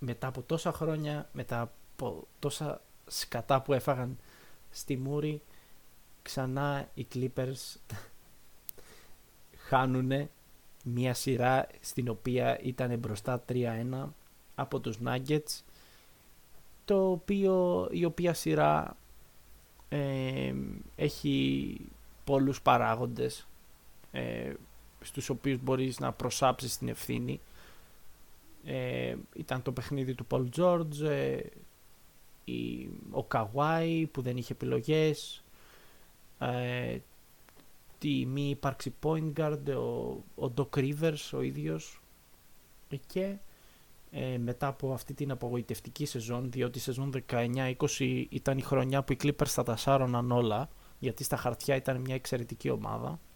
μετά 0.03 0.27
από 0.27 0.41
τόσα 0.41 0.71
χρόνια, 0.71 1.29
μετά 1.33 1.61
από 1.61 2.27
τόσα 2.39 2.81
σκατά 3.07 3.61
που 3.61 3.73
έφαγαν 3.73 4.17
στη 4.71 4.97
Μούρη, 4.97 5.41
ξανά 6.21 6.89
οι 6.93 7.07
Clippers 7.13 7.79
χάνουνε 9.67 10.29
μια 10.83 11.13
σειρά 11.13 11.67
στην 11.79 12.09
οποία 12.09 12.59
ήταν 12.59 12.99
μπροστά 12.99 13.43
3-1 13.49 14.07
από 14.55 14.79
τους 14.79 14.97
Nuggets 15.05 15.61
το 16.85 17.11
οποίο, 17.11 17.87
η 17.91 18.05
οποία 18.05 18.33
σειρά 18.33 18.97
ε, 19.89 20.53
έχει 20.95 21.77
πολλούς 22.23 22.61
παράγοντες 22.61 23.47
ε, 24.11 24.53
στους 25.01 25.29
οποίους 25.29 25.59
μπορείς 25.61 25.99
να 25.99 26.11
προσάψεις 26.11 26.77
την 26.77 26.87
ευθύνη 26.87 27.39
ε, 28.65 29.15
ήταν 29.35 29.61
το 29.61 29.71
παιχνίδι 29.71 30.15
του 30.15 30.27
Paul 30.29 30.45
George 30.55 31.01
ε, 31.09 31.39
ο 33.11 33.23
Καβάη 33.23 34.07
που 34.07 34.21
δεν 34.21 34.37
είχε 34.37 34.53
επιλογές 34.53 35.43
ε, 36.39 36.97
τη 37.97 38.25
μη 38.25 38.49
ύπαρξη 38.49 38.93
point 39.03 39.33
guard 39.37 39.75
ο, 39.75 40.43
ο 40.45 40.53
Doc 40.57 40.69
Rivers 40.77 41.29
ο 41.33 41.41
ίδιος. 41.41 42.01
Και 43.07 43.37
ε, 44.11 44.37
μετά 44.37 44.67
από 44.67 44.93
αυτή 44.93 45.13
την 45.13 45.31
απογοητευτική 45.31 46.05
σεζόν 46.05 46.51
διότι 46.51 46.77
η 46.77 46.81
σεζόν 46.81 47.23
19-20 47.29 47.73
ήταν 48.29 48.57
η 48.57 48.61
χρονιά 48.61 49.03
που 49.03 49.13
οι 49.13 49.17
Clippers 49.23 49.47
θα 49.47 49.63
τα 49.63 49.75
σάρωναν 49.75 50.31
όλα 50.31 50.69
γιατί 50.99 51.23
στα 51.23 51.35
χαρτιά 51.35 51.75
ήταν 51.75 52.01
μια 52.01 52.15
εξαιρετική 52.15 52.69
ομάδα 52.69 53.09
ε, 53.09 53.30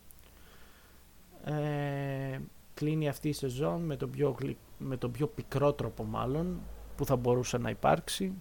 κλείνει 2.76 3.08
αυτή 3.08 3.30
η 3.30 3.34
σεζόν 3.34 3.82
με 3.82 3.96
τον, 3.96 4.10
πιο, 4.10 4.38
με 4.78 4.98
τον 4.98 5.12
πιο 5.12 5.28
πικρό 5.28 5.74
τρόπο 5.74 6.04
μάλλον 6.04 6.62
που 6.96 7.06
θα 7.06 7.16
μπορούσε 7.16 7.58
να 7.58 7.70
υπάρξει 7.70 8.34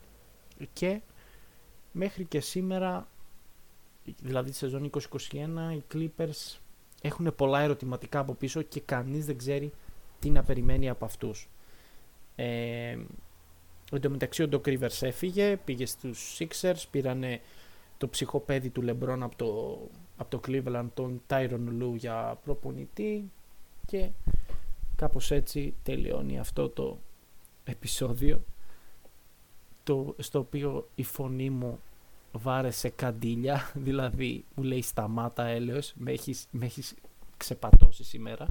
και 0.72 1.01
μέχρι 1.93 2.24
και 2.24 2.41
σήμερα 2.41 3.09
δηλαδή 4.20 4.51
τη 4.51 4.57
σεζόν 4.57 4.91
2021 4.93 5.30
οι 5.76 5.82
Clippers 5.95 6.59
έχουν 7.03 7.35
πολλά 7.37 7.61
ερωτηματικά 7.61 8.18
από 8.18 8.35
πίσω 8.35 8.62
και 8.62 8.80
κανείς 8.80 9.26
δεν 9.26 9.39
ξέρει 9.39 9.72
τι 10.18 10.30
να 10.30 10.43
περιμένει 10.43 10.89
από 10.89 11.05
αυτούς. 11.05 11.49
Ε, 12.37 12.97
Εν 13.93 14.01
τω 14.01 14.11
μεταξύ 14.11 14.43
ο 14.43 14.49
Doc 14.51 14.68
Rivers 14.68 15.03
έφυγε, 15.03 15.57
πήγε 15.64 15.87
στους 15.87 16.39
Sixers, 16.39 16.82
πήρανε 16.91 17.41
το 17.99 18.09
ψυχοπέδι 18.09 18.70
του 18.70 18.85
LeBron 18.87 19.18
από 19.20 19.37
το, 19.37 19.78
από 20.16 20.30
το 20.30 20.41
Cleveland, 20.47 20.87
τον 20.95 21.22
Tyron 21.28 21.68
Lue 21.82 21.95
για 21.97 22.41
προπονητή 22.45 23.30
και 23.87 24.11
κάπως 24.97 25.30
έτσι 25.30 25.74
τελειώνει 25.82 26.39
αυτό 26.39 26.68
το 26.68 26.99
επεισόδιο 27.64 28.43
το, 29.85 30.14
στο 30.18 30.39
οποίο 30.39 30.89
η 30.95 31.03
φωνή 31.03 31.51
μου 31.51 31.80
βάρεσε 32.32 32.89
καντήλια, 32.89 33.72
δηλαδή 33.87 34.45
μου 34.55 34.62
λέει 34.62 34.82
σταμάτα 34.82 35.45
έλεος, 35.45 35.93
με 35.97 36.12
έχεις, 36.12 36.47
με 36.51 36.64
έχεις 36.64 36.95
ξεπατώσει 37.37 38.05
σήμερα. 38.05 38.47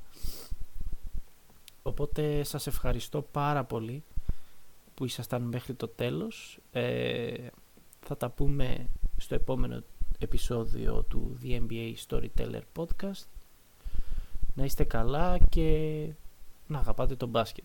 Οπότε 1.84 2.44
σας 2.44 2.68
ευχαριστώ 2.68 3.22
πάρα 3.22 3.64
πολύ 3.64 4.04
που 4.94 5.06
ήσασταν 5.06 5.42
μέχρι 5.42 5.74
το 5.74 5.88
τέλος. 5.88 6.60
Ε, 6.72 7.48
θα 8.00 8.18
τα 8.18 8.30
πούμε 8.30 8.90
στο 9.18 9.36
επόμενο 9.36 9.84
επεισόδιο 10.20 11.04
του 11.04 11.38
The 11.44 11.62
NBA 11.68 11.94
Storyteller 12.08 12.62
Podcast. 12.76 13.33
Να 14.54 14.64
είστε 14.64 14.84
καλά 14.84 15.38
και 15.50 16.08
να 16.68 16.80
αγαπάτε 16.80 17.16
τον 17.16 17.30
μπάσκετ. 17.30 17.64